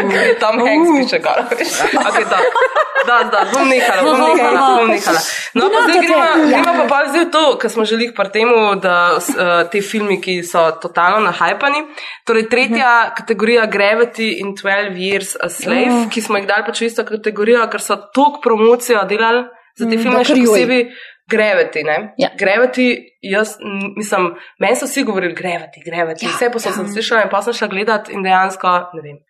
[0.09, 1.37] Ker je Tom Hanks piše gor.
[2.03, 2.37] Okay, da,
[3.05, 5.19] da, da, bom nehala, bom nehala, bom nehala.
[5.53, 9.19] No, pa zdaj gremo, gremo pa pa zdaj to, kar smo želeli par temu, da
[9.19, 11.83] s- eh, te filmi, ki so totalno nahajpani.
[12.23, 16.85] Torej, tretja kategorija Gravity in 12 Years a Slave, ki smo jih dali pač v
[16.85, 19.43] isto kategorijo, ker so toliko promocijo delali
[19.75, 20.81] za te Mm, filme, še kar posebej
[21.33, 21.97] Gravity, ne?
[22.21, 22.29] Ja.
[22.39, 22.87] Gravity,
[23.21, 23.57] jaz
[23.97, 27.69] mislim, meni so vsi govorili Gravity, Gravity, vse posod sem slišala in pa sem šla
[27.73, 29.21] gledat in dejansko, ne vem.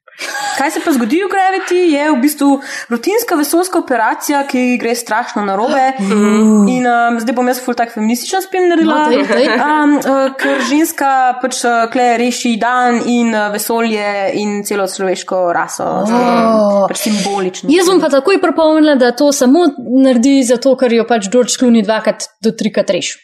[0.58, 2.50] Kaj se pa zgodi v Gravity, je v bistvu
[2.90, 5.82] rutinska vesoljska operacija, ki gre strašno na robe.
[6.00, 9.10] In um, zdaj bom jaz ful tak feminističen spin naredila.
[9.10, 9.24] No.
[9.24, 11.10] Um, uh, ker ženska
[11.42, 14.06] pač uh, kle reši dan in uh, vesolje
[14.40, 15.90] in celo človeško raso.
[16.06, 16.86] Oh.
[16.92, 17.74] Pač simbolično.
[17.74, 19.66] Jaz bom pa takoj pripomnila, da to samo
[19.98, 23.18] naredi zato, ker jo pač George Clooney dvakrat do trikrat reši.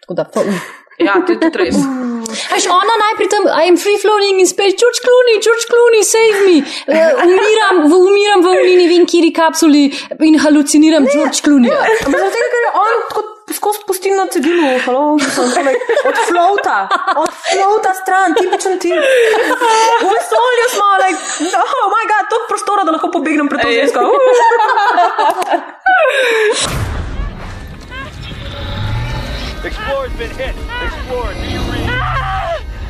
[0.00, 0.70] Tako da, pa, uh.
[1.00, 1.76] Ja, to je tudi res.
[2.30, 6.38] Až ona najprej tam, I am free floating in space, George Clooney, George Clooney, save
[6.46, 6.56] me.
[6.86, 11.70] Uh, umiram, v, umiram v uni, ne vem, kiri kapsuli in haluciniram George Clooney.
[11.70, 15.18] Ampak zaradi tega, ker je on tako skozi pusti na cedilu, halo,
[16.08, 18.94] od flota, od flota stran, tipičen ti.
[18.94, 21.18] V vesolju smo, like,
[21.58, 24.00] oh moj bog, toliko prostora, da lahko pobegnem pred to žensko.
[29.62, 30.54] Explorer's been hit.
[30.86, 31.89] Explorer, do you read?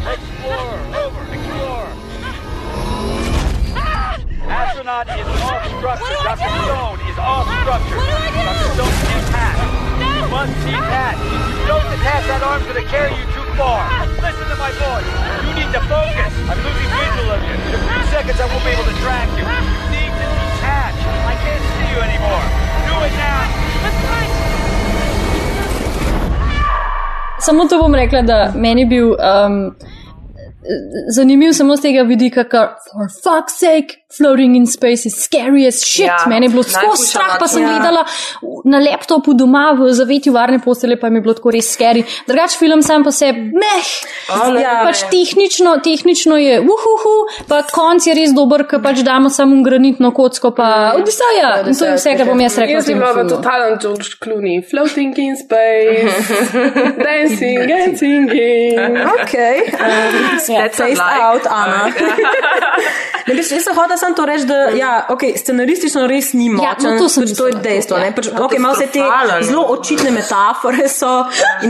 [0.00, 1.22] Explorer, over.
[1.28, 1.92] Explorer.
[4.48, 6.16] Astronaut is off structure.
[6.24, 6.48] Dr.
[6.64, 8.00] Stone is off structure.
[8.00, 8.68] Dr.
[8.72, 9.60] Stone can't pass.
[10.00, 11.20] You must detach.
[11.20, 13.84] If you don't detach, that arm's gonna carry you too far.
[14.24, 15.04] Listen to my voice.
[15.44, 16.32] You need to focus.
[16.48, 17.54] I'm losing visual of you.
[17.60, 19.44] In a few seconds, I won't be able to track you.
[19.44, 20.96] You need to detach.
[21.28, 22.46] I can't see you anymore.
[22.88, 23.44] Do it now.
[23.84, 24.00] let's
[27.40, 29.74] Samo to bom rekla, da meni je bil um,
[31.14, 35.80] zanimiv samo z tega vidika, ker for fuck's sake, Floating in space is scary as
[35.86, 36.06] shit.
[36.06, 37.68] Ja, Mene je bilo tako strah, pa sem Ja.
[37.68, 38.04] gledala
[38.64, 42.02] na laptopu doma v zavetju varne postele, pa mi je bilo tako res scary.
[42.26, 43.86] Drugač film sam po sebi, meh.
[44.34, 45.10] O, ne, ja, pač ne.
[45.10, 47.14] tehnično, tehnično je uhuhu,
[47.48, 51.62] pa konc je res dober, ker pač damo samo granitno kocko, pa Odiseja.
[51.68, 52.80] In to je vse, kar bom jaz rekla.
[52.80, 53.30] Jaz bi bila filmu.
[53.30, 56.34] totalen George Clooney, floating in space,
[57.06, 58.74] dancing and singing.
[59.14, 59.34] Ok,
[59.78, 60.12] um,
[60.58, 61.20] That's a taste lie.
[61.22, 61.86] out, Ana.
[63.28, 66.90] Ne, jaz sem hotel samo to reči, da ja, okay, scenaristično res ni Ja, močen.
[66.90, 67.96] no, to pač to je dejstvo.
[67.96, 68.04] Ja.
[68.04, 68.12] Ja.
[68.12, 69.44] Pač, okay, malo vse te Katastrofalen.
[69.44, 71.12] zelo očitne metafore so.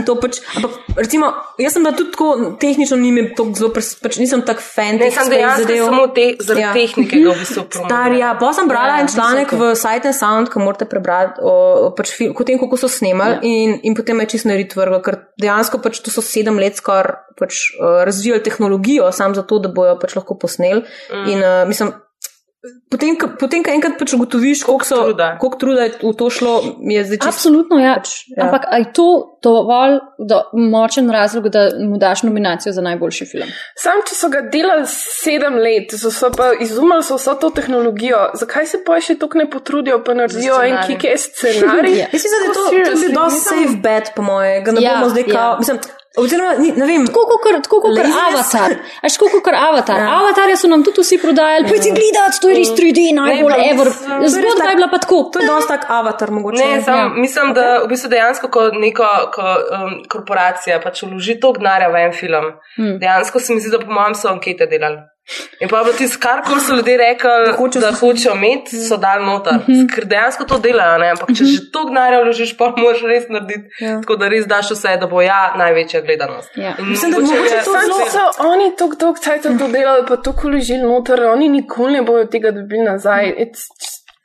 [0.01, 1.27] to Pač, ampak, recimo,
[1.57, 5.07] jaz sem da tudi tako tehnično ni mi tako zelo, pač nisem tak fan Ne,
[5.07, 5.85] teh zadev.
[5.85, 6.71] samo te, zaradi Ja.
[6.71, 8.17] tehnike ga v bistvu Star, promoviram.
[8.17, 11.41] ja, pa sem brala Ja, ja, en članek v Sight and Sound, ki morate prebrati
[11.41, 11.53] o,
[11.87, 13.39] o, pač fil, o tem, kako so snemali, ja.
[13.43, 17.17] in, in potem je čisto narit vrglo, ker dejansko pač to so sedem let skoraj
[17.33, 20.81] pač, uh, razvijali tehnologijo, samo zato, da bojo pač lahko posneli.
[21.09, 21.17] Mm.
[21.17, 21.27] Mm.
[21.27, 21.91] In uh, mislim.
[22.91, 24.97] Potem, ko- potem, ko enkrat pač ugotoviš, koliko, so,
[25.39, 27.29] koliko truda je v to šlo, mi je zdaj čisto.
[27.29, 27.95] Absolutno, ja.
[27.97, 28.43] Pač, ja.
[28.45, 29.07] Ampak je to
[29.41, 33.49] dovolj do, močen razlog, da mu daš nominacijo za najboljši film?
[33.75, 38.29] Sam, če so ga delali sedem let, so, so pa izumili so vso to tehnologijo,
[38.35, 41.97] zakaj se pa še tako ne potrudijo, pa naredijo en kike scenarij?
[42.01, 42.07] Ja.
[42.07, 44.81] Jaz mislim, da je to, to je bil dosti safe bet, po moje, ga ne
[44.81, 45.33] Ja, bomo zdaj ja.
[45.33, 45.57] kao.
[45.57, 45.79] Mislim,
[46.17, 47.05] oziroma, ni, ne vem.
[47.07, 47.99] Tako kot tako kot.
[47.99, 48.75] Avatar.
[49.03, 49.99] Až tako kot Avatar.
[49.99, 50.17] Ja.
[50.19, 51.67] Avatarja so nam tudi vsi prodajali.
[51.69, 53.91] Pojdi gledati, to je res 3D, najbolj ever.
[53.91, 55.21] to Zgodba je bila pa tako.
[55.33, 56.65] To je dosti tak avatar, mogoče.
[56.65, 57.07] Ne, sam, ja.
[57.15, 59.47] mislim, da v bistvu dejansko, ko neka ko,
[59.77, 62.99] um, korporacija pač vloži toliko denarja v en film, Hmm.
[62.99, 64.97] dejansko se mi zdi, da po mojem so ankete delali.
[65.59, 68.97] In pa bilo tisto, kar koli so ljudje rekli, da hočejo, da hočejo imeti, so
[68.97, 69.53] dali noter.
[69.53, 69.87] Mhm.
[69.95, 71.11] Ker dejansko to delajo, ne?
[71.15, 73.69] ampak če že toliko denarja vložiš, pa moraš res narediti.
[73.79, 73.99] Ja.
[74.01, 76.57] Tako da res daš vse, da bo ja največja gledanost.
[76.57, 76.75] Ja.
[76.79, 80.51] In Mislim, da mogoče to če so oni tako dolgo časa to delali, pa tako
[80.51, 83.33] vložili noter, oni nikoli ne bodo tega dobili nazaj.
[83.45, 83.67] It's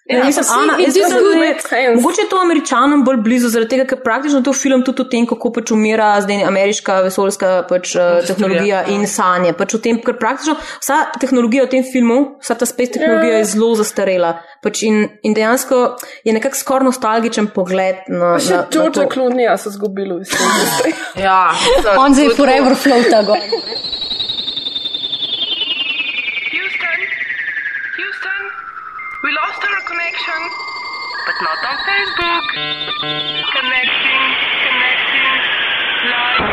[0.09, 1.95] Ja, mislim, pa Ana, jaz mislim, da sense.
[1.95, 5.27] mogoče je to američanom bolj blizu, zaradi tega, ker praktično to film tudi o tem,
[5.27, 9.51] kako pač umira zdaj ameriška vesoljska pač, uh, tehnologija in sanje.
[9.53, 13.39] Pač o tem, ker praktično vsa tehnologija v tem filmu, vsa ta space tehnologija Ja.
[13.39, 14.31] je zelo zastarela.
[14.63, 19.11] Pač in, in dejansko je nekako skoraj nostalgičen pogled na, Pa še Georgea to.
[19.11, 19.71] Clooneyja so
[20.25, 20.95] svetu.
[21.27, 22.77] Ja, mislim, On zdaj je forever
[23.11, 23.37] tako-
[30.07, 30.41] connection.
[31.27, 32.47] But not on Facebook.
[33.57, 34.23] Connecting,
[34.67, 35.33] connecting,
[36.13, 36.47] live.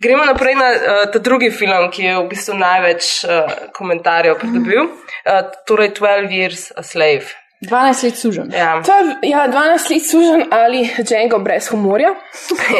[0.00, 4.88] Gremo naprej na uh, ta drugi film, ki je v bistvu največ uh, komentarjev pridobil,
[4.88, 7.32] uh, torej 12 Years a Slave.
[7.64, 8.52] 12 let sužen.
[8.52, 8.80] Ja.
[8.84, 12.14] To je ja, 12 let sužen ali Django brez humorja.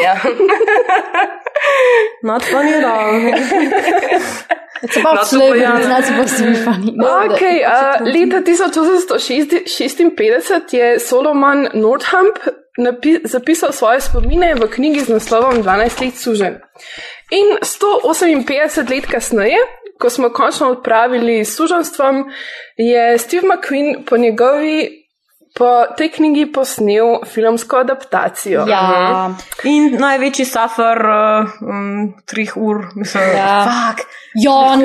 [0.05, 0.17] ja.
[2.29, 3.17] Not funny at all.
[4.83, 5.77] It's about Not slavery, ja.
[5.79, 6.91] it's not supposed to be funny.
[6.95, 7.35] No, da- uh,
[8.05, 12.35] leta 1856 je Solomon Nordhamp
[13.23, 16.59] zapisal svoje spomine v knjigi z naslovom 12 let sužen.
[17.31, 19.57] In 158 let kasneje,
[19.99, 22.25] ko smo končno odpravili s suženstvom,
[22.77, 25.06] je Steve McQueen po njegovi.
[25.57, 28.65] Po tej knjigi posnel filmsko adaptacijo.
[28.69, 29.29] Ja.
[29.63, 33.65] In največji suffer uh, um, treh ur, mislim, Ja.
[33.65, 34.05] fuck.
[34.35, 34.83] Jon,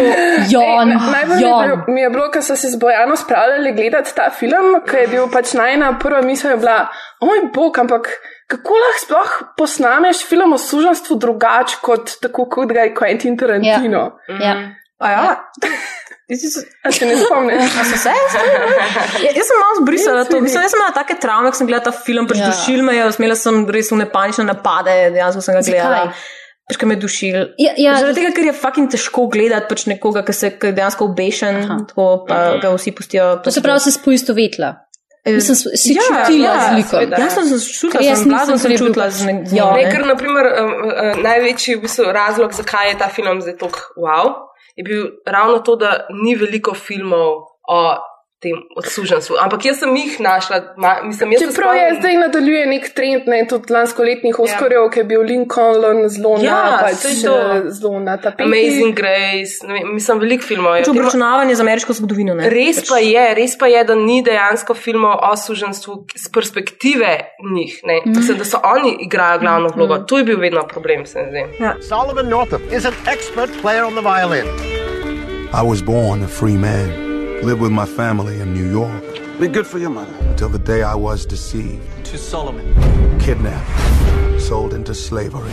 [0.49, 1.65] Jon, Ej, Najbolj mi je Jon.
[1.65, 5.07] bilo- mi je bilo, ko so se z Bojano spravljali gledati ta film, ki je
[5.09, 6.87] bil pač najna prva misel, je bila,
[7.21, 8.09] o moj bog, ampak
[8.49, 14.17] kako lahko sploh posnameš film o suženstvu drugače kot tako, kot ga je Quentin Tarantino.
[14.31, 14.57] Ja.
[14.99, 15.37] A ja?
[16.85, 17.27] A se ne so
[17.97, 18.13] se?
[19.21, 20.41] Ja, jaz sem malo zbrisala to.
[20.41, 22.45] Mislim, jaz sem imela take travme, ko sem gledala ta film, pač Ja.
[22.45, 22.51] ja.
[22.51, 25.99] dušil me je, smela sem res v nepanične napade, dejansko sem ga gledala.
[26.05, 26.31] Zakaj?
[26.63, 27.37] Pač, ker me je dušil.
[27.59, 27.97] Ja, ja.
[27.97, 31.59] Zaradi tega, ker je fucking težko gledati pač nekoga, ki se ki je dejansko obešen,
[31.89, 33.37] tako pa ga vsi pustijo.
[33.39, 34.71] To se pravi, se spoistovetla.
[35.25, 36.99] Eh, Mislim, s- si ja, čutila ja, razliko.
[37.15, 39.69] Jaz sem se čutila, jaz sem blazno bil čutila pač- z ne- z Ja.
[39.71, 39.91] Ne, ne.
[39.93, 44.33] ker, naprimer, um, uh, največji v bistvu, razlog, zakaj je ta film zdaj tako wow,
[44.77, 47.79] je bil ravno to, da ni veliko filmov o
[48.43, 49.37] tem odsuženstvu.
[49.39, 53.29] Ampak jaz sem jih našla, ma, mislim, jaz se Čeprav je zdaj nadaljuje nek trend,
[53.31, 58.17] ne, tudi lanskoletnih Oscarjev, ki je bil Lincoln zelo Ja, na, pač, eh, zelo na
[58.19, 58.49] tapeti.
[58.49, 60.83] Amazing Grace, ne mislim, veliko filmov je.
[60.83, 62.35] Pač obračunavanje z ameriško zgodovino.
[62.35, 62.51] Ne?
[62.51, 67.15] Res pa je, res pa je, da ni dejansko filmov o suženstvu z perspektive
[67.55, 67.79] njih.
[67.87, 68.01] Ne?
[68.03, 68.19] Mhm.
[68.19, 69.99] Mislim, da so oni igrajo glavno vlogo.
[69.99, 71.47] To je bil vedno problem, se mi zdi.
[71.89, 74.47] Solomon Northup is an expert player on the violin.
[75.55, 77.12] I was born a free man,
[77.43, 79.03] lived with my family in New York.
[79.41, 80.15] Be good for your mother.
[80.31, 82.65] Until the day I was deceived, To Solomon.
[83.19, 85.51] kidnapped, sold into slavery.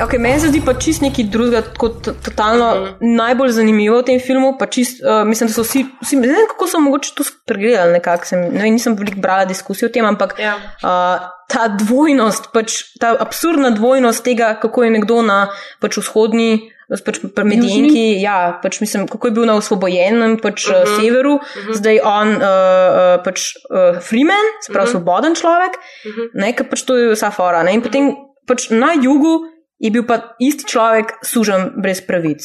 [0.00, 2.94] Okay, meni se zdi pa čist nekaj drugega, kot totalno uh -huh.
[3.00, 4.56] najbolj zanimivo v tem filmu.
[4.58, 7.92] pa Čist, uh, mislim, da so vsi, vsi ne vem, kako so mogoče to spregledali.
[7.92, 10.54] Nekako, sem, ne vem, nisem veliko brala diskusij o tem, ampak Ja.
[10.56, 15.48] uh, ta dvojnost, pač, ta absurdna dvojnost tega, kako je nekdo na
[15.80, 16.71] pač, vzhodni.
[17.04, 20.82] Pač pri Medijenki, ja, pač mislim, kako je bil na osvobojenem pač, uh Mhm.
[20.84, 20.96] -huh.
[21.00, 21.72] severu, uh -huh.
[21.74, 24.98] zdaj on uh, uh, pač uh, freeman, se pravi uh Mhm.
[24.98, 25.00] -huh.
[25.00, 26.20] svoboden človek, uh Mhm.
[26.20, 26.28] -huh.
[26.34, 27.62] ne, ker pač to je vsa fora.
[27.62, 28.12] Ne, in potem
[28.46, 29.40] pač na jugu
[29.78, 32.42] je bil pa isti človek sužen brez pravic.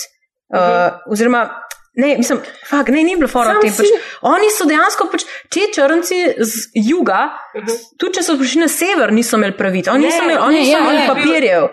[0.53, 1.49] Uh, oziroma,
[1.97, 3.71] ne, mislim, fak, ne, ni bilo fora o tem.
[3.71, 7.19] Pač, si- oni so dejansko, pač, ti črnci z juga,
[7.97, 9.87] tudi če so prišli na sever, niso imeli pravic.
[9.87, 11.07] Oni Ne, niso imeli, ne, oni niso ja, imeli ja.
[11.07, 11.63] papirjev.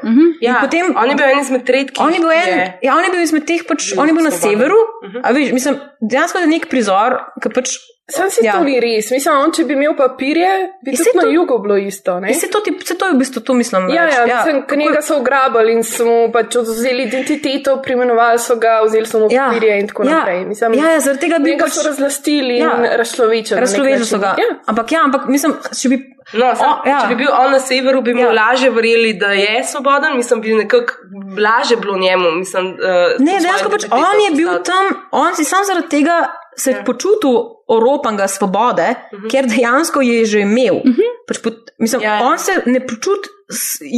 [0.41, 2.01] Ja, In potem, on je bil en izmed redkih.
[2.01, 4.15] On je bil, en, je- ja, on je bil izmed teh, pač, bil on je
[4.15, 4.81] bil na severu.
[5.23, 7.77] A veš, mislim, dejansko je nek prizor, ki pač.
[8.07, 8.53] Sam si ja.
[8.53, 9.11] to ni res.
[9.11, 10.49] Mislim, on, če bi imel papirje,
[10.83, 12.21] bi Ja, tudi saj na to- jugu bilo isto.
[12.21, 12.29] Ne?
[12.29, 13.89] Ja, se to, ti- se to je v bistvu, to mislim.
[13.89, 14.17] Ja, reči.
[14.19, 18.83] ja, mislim, ja, njega so ugrabili in so mu pač odvzeli identiteto, preimenovali so ga,
[18.83, 20.45] vzeli so mu Ja, papirje in tako ja, naprej.
[20.45, 22.71] Mislim, ja, ja, zaradi tega bi njega pač- razlastili Ja.
[22.75, 23.61] in razčlovečili.
[23.61, 24.35] Razčlovečili so ga.
[24.39, 24.51] Ja.
[24.67, 25.99] Ampak ja, ampak mislim, če bi.
[26.35, 27.01] No, sam, O, ja.
[27.01, 28.27] Če bi bil on na severu, bi mu Ja.
[28.27, 28.33] ja.
[28.35, 30.93] lažje verjeli, da je svoboden, mislim, bi nekako
[31.39, 32.31] lažje bilo njemu.
[32.33, 36.27] Mislim, uh, Ne, dejansko pač on je bil tam, on si sam zaradi tega
[36.57, 39.31] se je počutil oropanga svobode, uh -huh.
[39.31, 40.75] ker dejansko je že imel.
[40.75, 41.11] Uh -huh.
[41.29, 42.23] pač pot, mislim, ja, ja.
[42.23, 43.29] On se ne počuti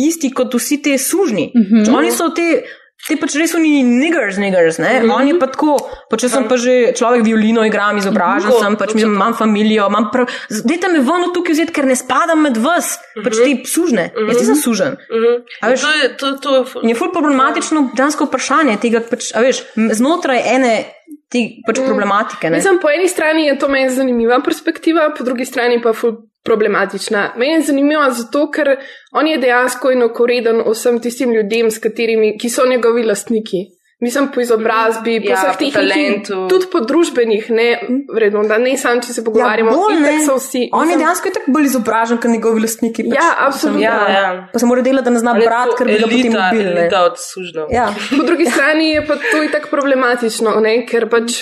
[0.08, 1.52] isti kot vsi ti sužni.
[1.54, 1.84] Uh Mhm.
[1.84, 1.96] -huh.
[1.98, 2.62] Oni so te.
[3.08, 5.00] Te pač res so ni niggers, niggers, ne?
[5.00, 5.14] Mm -hmm.
[5.14, 5.76] On je pa tako,
[6.10, 9.86] pa če sem pa že človek violino igram, izobražen Tako, sem, pač mislim, imam familijo,
[9.86, 10.26] imam prav.
[10.64, 13.24] Dajte me ven od tukaj vzeti, ker ne spadam med vas, mm -hmm.
[13.24, 14.04] pač ti sužne.
[14.10, 14.28] Mm -hmm.
[14.28, 14.92] Jaz nisem sužen.
[14.92, 15.42] Mm -hmm.
[15.60, 19.40] A veš, to je, to, to, In je ful problematično dejansko vprašanje tega, pač, a
[19.40, 19.62] veš,
[19.92, 20.84] znotraj ene
[21.32, 22.50] te pač problematike.
[22.50, 22.60] Ne?
[22.60, 26.16] Mislim, po eni strani je to meni zanimiva perspektiva, po drugi strani pa ful
[26.46, 27.32] problematična.
[27.36, 28.76] Meni je zanimiva zato, ker
[29.12, 33.64] on je dejansko enakoreden vsem tistim ljudem, katerimi, ki so njegovi lastniki.
[33.99, 36.42] Mislim, po izobrazbi, po Ja, vseh teh talentu.
[36.49, 37.68] tudi po družbenih, ne,
[38.11, 40.12] vredno, da ne samo, če se pogovarjamo, Ja, bolj ne.
[40.20, 40.66] so vsi.
[40.68, 43.07] On je mislim, dejansko tako bolj izobražen, kot njegovi lastniki.
[43.07, 43.80] Pač, Ja, absolutno.
[43.80, 44.28] Ja, Ja.
[44.53, 46.70] Pa se mora delati, da ne zna je brati, tako ker bi ga potem ubili.
[46.74, 47.66] elita od sužnjev.
[47.70, 47.86] Ja.
[48.11, 50.86] Po drugi strani je pa to itak problematično, ne?
[50.86, 51.40] ker pač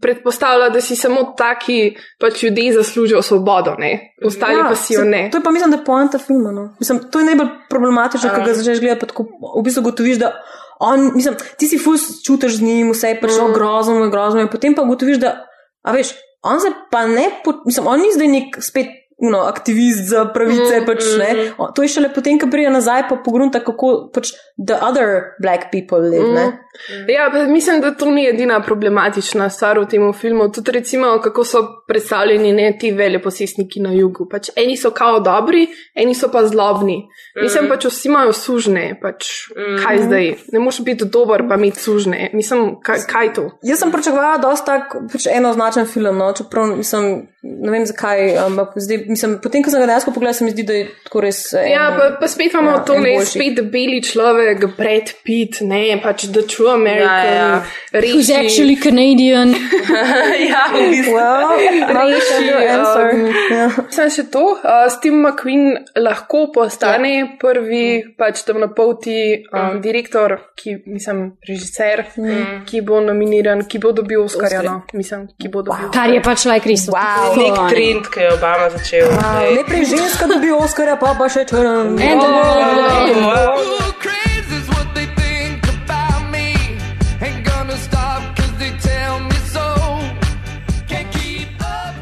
[0.00, 1.78] predpostavlja, da si samo taki
[2.18, 3.92] pač ljudje zaslužijo svobodo, ne?
[4.24, 5.28] ostali ja, pa si jo ne.
[5.30, 6.50] To je pa mislim, da je poanta filma.
[6.50, 6.74] No.
[6.80, 9.22] Mislim, to je najbolj problematično, ko ga začneš gledati, pa tako
[9.54, 10.32] v bistvu gotoviš, da
[10.80, 13.54] on, mislim, ti si fus čutiš z njim, vse je pač mm.
[13.54, 15.32] grozno, grozno, in potem pa ugotoviš, da,
[15.84, 16.12] a veš,
[16.42, 17.30] on se pa ne,
[17.64, 18.92] mislim, on ni zdaj nek spet.
[19.18, 21.52] No, aktivist za pravice, mm, pač, ne.
[21.58, 25.70] O, to je šele potem, ko pride nazaj, pa pogrunta, kako pač the other black
[25.72, 26.28] people live.
[26.28, 26.52] Mm.
[27.08, 30.50] Ja, pa mislim, da to ni edina problematična stvar v tem filmu.
[30.52, 34.28] Tudi recimo, kako so predstavljeni ne ti veleposestniki na jugu.
[34.28, 36.98] Pač eni so kao dobri, eni so pa zlobni.
[37.42, 37.72] Mislim Mhm.
[37.72, 38.98] pač vsi imajo sužne.
[39.02, 39.24] Pač,
[39.84, 40.34] Kaj zdaj?
[40.52, 42.30] Ne moreš biti dober, pa imeti sužne.
[42.32, 43.50] Mislim, kaj, kaj to?
[43.62, 46.32] Jaz sem pričakovala, je tak pač enoznačen film, no?
[46.32, 50.44] čeprav mislim, ne vem zakaj, ampak zdaj, mislim, potem, ko sem ga dejansko pogledala, se
[50.44, 51.40] mi zdi, da je tako res.
[51.54, 53.34] En, Ja, pa, pa spet imamo ja, to, en ne, boljših.
[53.34, 57.62] spet beli človek, Brad Pitt, ne, pač The True American, Ja, ja.
[57.92, 59.54] Who's actually Canadian?
[60.50, 61.14] ja, v bistvu.
[61.14, 61.48] Well,
[62.30, 63.06] have your answer.
[63.50, 63.68] Ja.
[63.90, 67.26] Sem še to, uh, Steve McQueen lahko postane ja.
[67.40, 72.64] prvi pač temnopolti uh, direktor, ki, mislim, režiser, mm.
[72.68, 75.90] ki bo nominiran, ki bo dobil Oscarja, no, mislim, ki bo dobil.
[75.94, 76.88] Kar je pač like res.
[76.92, 77.36] Wow.
[77.38, 78.95] Nek trend, ki je Obama začel.
[78.96, 79.54] Wow.
[79.54, 82.00] Najprej ženska dobi Oscarja, pa pa še črn.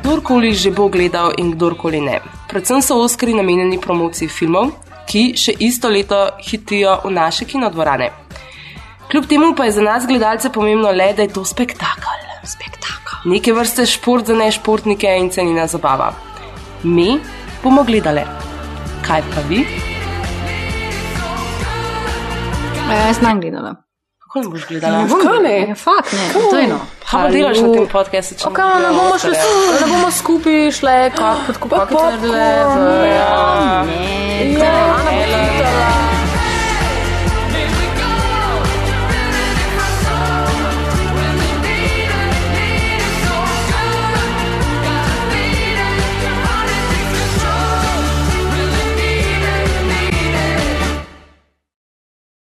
[0.05, 2.23] Kdorkoli že bo gledal in kdorkoli ne.
[2.49, 4.71] Predvsem so Oscari namenjeni promociji filmov,
[5.11, 8.09] ki še isto leto hitijo v naše kinodvorane.
[9.11, 12.23] Kljub temu pa je za nas gledalce pomembno le, da je to spektakel.
[12.47, 13.27] Spektakel.
[13.27, 16.34] Neke vrste šport za nešportnike in cenina zabava.
[16.85, 17.21] Mi
[17.63, 18.21] bomo gledali.
[19.07, 19.67] Kaj pa vi?
[22.91, 23.75] Ja, jaz nam gledala.
[24.19, 25.07] Kako ne boš gledala?
[25.23, 25.69] Kaj ne?
[25.69, 26.79] Ja, fakt ne, to je no.
[27.11, 28.35] Kaj pa delaš na tem podkastu?
[28.35, 32.49] če Kaj, ne bomo šli skupaj, ne bomo skupaj šli, kako kot kupaki trdele.
[33.17, 34.53] Ja, ne.
[34.61, 36.04] Ja,